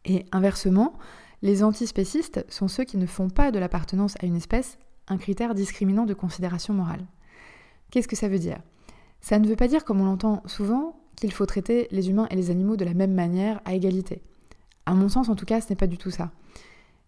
Et 0.04 0.24
inversement, 0.32 0.94
les 1.42 1.62
antispécistes 1.62 2.44
sont 2.48 2.68
ceux 2.68 2.84
qui 2.84 2.96
ne 2.96 3.06
font 3.06 3.30
pas 3.30 3.50
de 3.50 3.58
l'appartenance 3.58 4.16
à 4.20 4.26
une 4.26 4.36
espèce 4.36 4.78
un 5.08 5.18
critère 5.18 5.54
discriminant 5.54 6.04
de 6.04 6.14
considération 6.14 6.74
morale. 6.74 7.04
Qu'est-ce 7.90 8.08
que 8.08 8.16
ça 8.16 8.28
veut 8.28 8.38
dire? 8.38 8.58
Ça 9.20 9.38
ne 9.38 9.46
veut 9.46 9.56
pas 9.56 9.68
dire, 9.68 9.84
comme 9.84 10.00
on 10.00 10.04
l'entend 10.04 10.42
souvent, 10.46 11.00
qu'il 11.16 11.32
faut 11.32 11.46
traiter 11.46 11.88
les 11.90 12.10
humains 12.10 12.28
et 12.30 12.36
les 12.36 12.50
animaux 12.50 12.76
de 12.76 12.84
la 12.84 12.94
même 12.94 13.14
manière, 13.14 13.60
à 13.64 13.74
égalité. 13.74 14.22
À 14.86 14.94
mon 14.94 15.08
sens, 15.08 15.28
en 15.28 15.34
tout 15.34 15.44
cas, 15.44 15.60
ce 15.60 15.68
n'est 15.70 15.76
pas 15.76 15.86
du 15.86 15.98
tout 15.98 16.10
ça. 16.10 16.30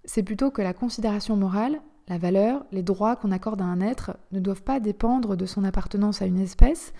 C'est 0.05 0.23
plutôt 0.23 0.51
que 0.51 0.62
la 0.62 0.75
considération 0.75 1.37
morale, 1.37 1.81
la 2.09 2.18
valeur, 2.18 2.64
les 2.73 2.83
droits 2.83 3.16
qu'on 3.16 3.31
accorde 3.31 3.62
à 3.62 3.66
un 3.66 3.81
être 3.81 4.16
ne 4.33 4.40
doivent 4.40 4.62
pas 4.62 4.81
dépendre 4.81 5.37
de 5.37 5.46
son 5.46 5.64
appartenance 5.64 6.23
à 6.23 6.27
une 6.27 6.40
espèce, 6.40 6.92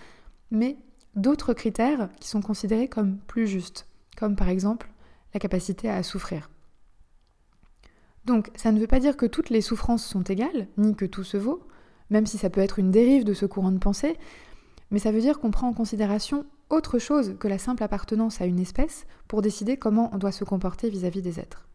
mais 0.51 0.77
d'autres 1.15 1.53
critères 1.53 2.09
qui 2.19 2.29
sont 2.29 2.41
considérés 2.41 2.87
comme 2.87 3.17
plus 3.17 3.47
justes, 3.47 3.87
comme 4.17 4.35
par 4.35 4.49
exemple 4.49 4.89
la 5.33 5.39
capacité 5.39 5.89
à 5.89 6.03
souffrir. 6.03 6.49
Donc 8.25 8.51
ça 8.55 8.71
ne 8.71 8.79
veut 8.79 8.87
pas 8.87 8.99
dire 8.99 9.17
que 9.17 9.25
toutes 9.25 9.49
les 9.49 9.61
souffrances 9.61 10.05
sont 10.05 10.23
égales, 10.23 10.67
ni 10.77 10.95
que 10.95 11.05
tout 11.05 11.23
se 11.23 11.37
vaut, 11.37 11.67
même 12.09 12.25
si 12.25 12.37
ça 12.37 12.49
peut 12.49 12.61
être 12.61 12.79
une 12.79 12.91
dérive 12.91 13.23
de 13.23 13.33
ce 13.33 13.45
courant 13.45 13.71
de 13.71 13.79
pensée, 13.79 14.17
mais 14.91 14.99
ça 14.99 15.11
veut 15.11 15.21
dire 15.21 15.39
qu'on 15.39 15.51
prend 15.51 15.67
en 15.67 15.73
considération 15.73 16.45
autre 16.69 16.99
chose 16.99 17.35
que 17.39 17.47
la 17.47 17.57
simple 17.57 17.83
appartenance 17.83 18.41
à 18.41 18.45
une 18.45 18.59
espèce 18.59 19.05
pour 19.27 19.41
décider 19.41 19.77
comment 19.77 20.09
on 20.13 20.17
doit 20.17 20.31
se 20.31 20.43
comporter 20.43 20.89
vis-à-vis 20.89 21.21
des 21.21 21.39
êtres. 21.39 21.67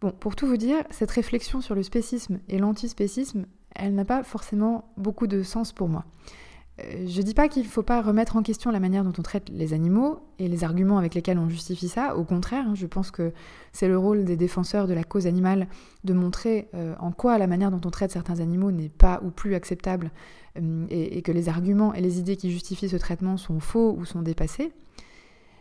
Bon, 0.00 0.12
pour 0.12 0.36
tout 0.36 0.46
vous 0.46 0.56
dire, 0.56 0.84
cette 0.90 1.10
réflexion 1.10 1.60
sur 1.60 1.74
le 1.74 1.82
spécisme 1.82 2.40
et 2.48 2.58
l'antispécisme, 2.58 3.46
elle 3.74 3.94
n'a 3.94 4.04
pas 4.04 4.22
forcément 4.22 4.92
beaucoup 4.96 5.26
de 5.26 5.42
sens 5.42 5.72
pour 5.72 5.88
moi. 5.88 6.04
Euh, 6.80 7.06
je 7.08 7.22
dis 7.22 7.34
pas 7.34 7.48
qu'il 7.48 7.62
ne 7.62 7.68
faut 7.68 7.82
pas 7.82 8.02
remettre 8.02 8.36
en 8.36 8.42
question 8.42 8.70
la 8.70 8.80
manière 8.80 9.04
dont 9.04 9.12
on 9.18 9.22
traite 9.22 9.48
les 9.50 9.72
animaux 9.72 10.20
et 10.38 10.48
les 10.48 10.64
arguments 10.64 10.98
avec 10.98 11.14
lesquels 11.14 11.38
on 11.38 11.48
justifie 11.48 11.88
ça. 11.88 12.16
Au 12.16 12.24
contraire, 12.24 12.66
hein, 12.68 12.74
je 12.74 12.86
pense 12.86 13.10
que 13.10 13.32
c'est 13.72 13.88
le 13.88 13.98
rôle 13.98 14.24
des 14.24 14.36
défenseurs 14.36 14.86
de 14.86 14.94
la 14.94 15.04
cause 15.04 15.26
animale 15.26 15.66
de 16.04 16.12
montrer 16.12 16.68
euh, 16.74 16.94
en 17.00 17.10
quoi 17.10 17.38
la 17.38 17.46
manière 17.46 17.70
dont 17.70 17.80
on 17.84 17.90
traite 17.90 18.12
certains 18.12 18.40
animaux 18.40 18.70
n'est 18.70 18.88
pas 18.88 19.20
ou 19.24 19.30
plus 19.30 19.54
acceptable 19.54 20.10
euh, 20.60 20.86
et, 20.90 21.22
que 21.22 21.32
les 21.32 21.48
arguments 21.48 21.94
et 21.94 22.00
les 22.00 22.18
idées 22.18 22.36
qui 22.36 22.50
justifient 22.50 22.88
ce 22.88 22.96
traitement 22.96 23.36
sont 23.36 23.60
faux 23.60 23.94
ou 23.98 24.04
sont 24.04 24.22
dépassés. 24.22 24.72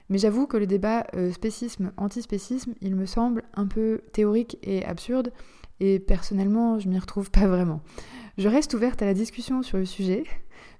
Mais 0.09 0.19
j'avoue 0.19 0.47
que 0.47 0.55
le 0.55 0.67
débat 0.67 1.05
spécisme-antispécisme, 1.33 2.75
il 2.79 2.95
me 2.95 3.05
semble 3.05 3.43
un 3.55 3.67
peu 3.67 3.99
théorique 4.13 4.57
et 4.63 4.85
absurde, 4.85 5.33
et 5.79 5.99
personnellement, 5.99 6.79
je 6.79 6.89
m'y 6.89 6.99
retrouve 6.99 7.31
pas 7.31 7.47
vraiment. 7.47 7.81
Je 8.37 8.47
reste 8.47 8.73
ouverte 8.73 9.01
à 9.01 9.05
la 9.05 9.13
discussion 9.13 9.63
sur 9.63 9.77
le 9.77 9.85
sujet, 9.85 10.23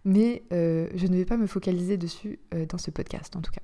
mais 0.05 0.43
euh, 0.53 0.87
je 0.95 1.07
ne 1.07 1.15
vais 1.15 1.25
pas 1.25 1.37
me 1.37 1.47
focaliser 1.47 1.97
dessus 1.97 2.39
euh, 2.53 2.65
dans 2.65 2.77
ce 2.77 2.91
podcast 2.91 3.35
en 3.35 3.41
tout 3.41 3.51
cas. 3.51 3.61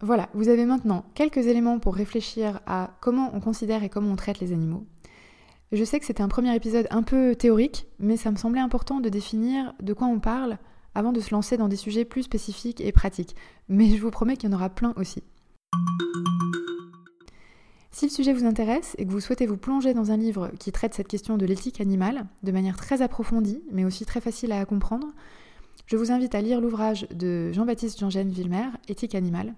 Voilà, 0.00 0.28
vous 0.34 0.48
avez 0.48 0.66
maintenant 0.66 1.04
quelques 1.14 1.46
éléments 1.46 1.78
pour 1.78 1.94
réfléchir 1.94 2.60
à 2.66 2.96
comment 3.00 3.30
on 3.34 3.40
considère 3.40 3.82
et 3.84 3.88
comment 3.88 4.10
on 4.10 4.16
traite 4.16 4.40
les 4.40 4.52
animaux. 4.52 4.86
Je 5.72 5.82
sais 5.82 5.98
que 5.98 6.04
c'était 6.04 6.22
un 6.22 6.28
premier 6.28 6.54
épisode 6.54 6.86
un 6.90 7.02
peu 7.02 7.34
théorique, 7.34 7.86
mais 7.98 8.16
ça 8.16 8.30
me 8.30 8.36
semblait 8.36 8.60
important 8.60 9.00
de 9.00 9.08
définir 9.08 9.72
de 9.80 9.92
quoi 9.92 10.06
on 10.06 10.20
parle 10.20 10.58
avant 10.94 11.12
de 11.12 11.20
se 11.20 11.30
lancer 11.30 11.56
dans 11.56 11.68
des 11.68 11.76
sujets 11.76 12.04
plus 12.04 12.24
spécifiques 12.24 12.80
et 12.80 12.92
pratiques. 12.92 13.34
Mais 13.68 13.96
je 13.96 14.02
vous 14.02 14.10
promets 14.10 14.36
qu'il 14.36 14.50
y 14.50 14.52
en 14.52 14.56
aura 14.56 14.68
plein 14.68 14.92
aussi. 14.96 15.22
Si 17.94 18.06
le 18.06 18.10
sujet 18.10 18.32
vous 18.32 18.44
intéresse 18.44 18.96
et 18.98 19.06
que 19.06 19.12
vous 19.12 19.20
souhaitez 19.20 19.46
vous 19.46 19.56
plonger 19.56 19.94
dans 19.94 20.10
un 20.10 20.16
livre 20.16 20.50
qui 20.58 20.72
traite 20.72 20.94
cette 20.94 21.06
question 21.06 21.36
de 21.36 21.46
l'éthique 21.46 21.80
animale 21.80 22.26
de 22.42 22.50
manière 22.50 22.76
très 22.76 23.02
approfondie, 23.02 23.62
mais 23.70 23.84
aussi 23.84 24.04
très 24.04 24.20
facile 24.20 24.50
à 24.50 24.64
comprendre, 24.64 25.06
je 25.86 25.96
vous 25.96 26.10
invite 26.10 26.34
à 26.34 26.40
lire 26.40 26.60
l'ouvrage 26.60 27.06
de 27.14 27.52
Jean-Baptiste 27.52 28.00
Jean-Gène 28.00 28.34
Éthique 28.88 29.14
animale. 29.14 29.54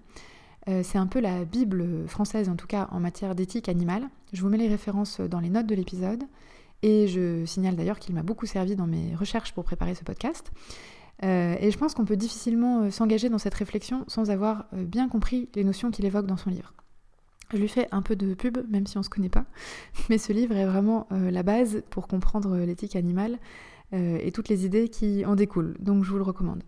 Euh, 0.69 0.81
c'est 0.83 0.99
un 0.99 1.07
peu 1.07 1.19
la 1.19 1.45
Bible 1.45 2.07
française, 2.07 2.47
en 2.47 2.55
tout 2.55 2.67
cas 2.67 2.89
en 2.91 2.99
matière 2.99 3.33
d'éthique 3.33 3.69
animale. 3.69 4.07
Je 4.33 4.43
vous 4.43 4.49
mets 4.49 4.59
les 4.59 4.67
références 4.67 5.19
dans 5.19 5.39
les 5.39 5.49
notes 5.49 5.65
de 5.65 5.73
l'épisode. 5.73 6.23
Et 6.83 7.07
je 7.07 7.43
signale 7.45 7.75
d'ailleurs 7.75 7.97
qu'il 7.97 8.13
m'a 8.13 8.21
beaucoup 8.21 8.45
servi 8.45 8.75
dans 8.75 8.85
mes 8.85 9.15
recherches 9.15 9.51
pour 9.51 9.63
préparer 9.63 9.95
ce 9.95 10.03
podcast. 10.03 10.51
Euh, 11.23 11.55
et 11.59 11.71
je 11.71 11.77
pense 11.79 11.95
qu'on 11.95 12.05
peut 12.05 12.17
difficilement 12.17 12.83
euh, 12.83 12.91
s'engager 12.91 13.29
dans 13.29 13.39
cette 13.39 13.55
réflexion 13.55 14.05
sans 14.07 14.29
avoir 14.29 14.67
bien 14.73 15.09
compris 15.09 15.49
les 15.55 15.63
notions 15.63 15.89
qu'il 15.89 16.05
évoque 16.05 16.27
dans 16.27 16.37
son 16.37 16.51
livre. 16.51 16.75
Je 17.51 17.57
lui 17.57 17.67
fais 17.67 17.87
un 17.91 18.01
peu 18.01 18.15
de 18.15 18.33
pub, 18.33 18.57
même 18.69 18.87
si 18.87 18.97
on 18.97 19.01
ne 19.01 19.05
se 19.05 19.09
connaît 19.09 19.29
pas, 19.29 19.45
mais 20.09 20.17
ce 20.17 20.33
livre 20.33 20.55
est 20.55 20.65
vraiment 20.65 21.07
euh, 21.11 21.31
la 21.31 21.43
base 21.43 21.83
pour 21.89 22.07
comprendre 22.07 22.57
l'éthique 22.57 22.95
animale 22.95 23.37
euh, 23.93 24.19
et 24.21 24.31
toutes 24.31 24.49
les 24.49 24.65
idées 24.65 24.89
qui 24.89 25.25
en 25.25 25.35
découlent, 25.35 25.75
donc 25.79 26.03
je 26.03 26.11
vous 26.11 26.17
le 26.17 26.23
recommande. 26.23 26.63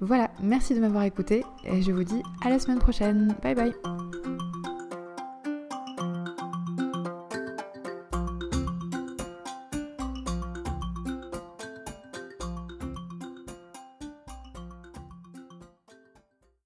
Voilà, 0.00 0.30
merci 0.42 0.74
de 0.74 0.80
m'avoir 0.80 1.02
écouté 1.02 1.44
et 1.64 1.82
je 1.82 1.90
vous 1.90 2.04
dis 2.04 2.22
à 2.42 2.50
la 2.50 2.58
semaine 2.58 2.78
prochaine. 2.78 3.34
Bye 3.42 3.54
bye 3.54 4.57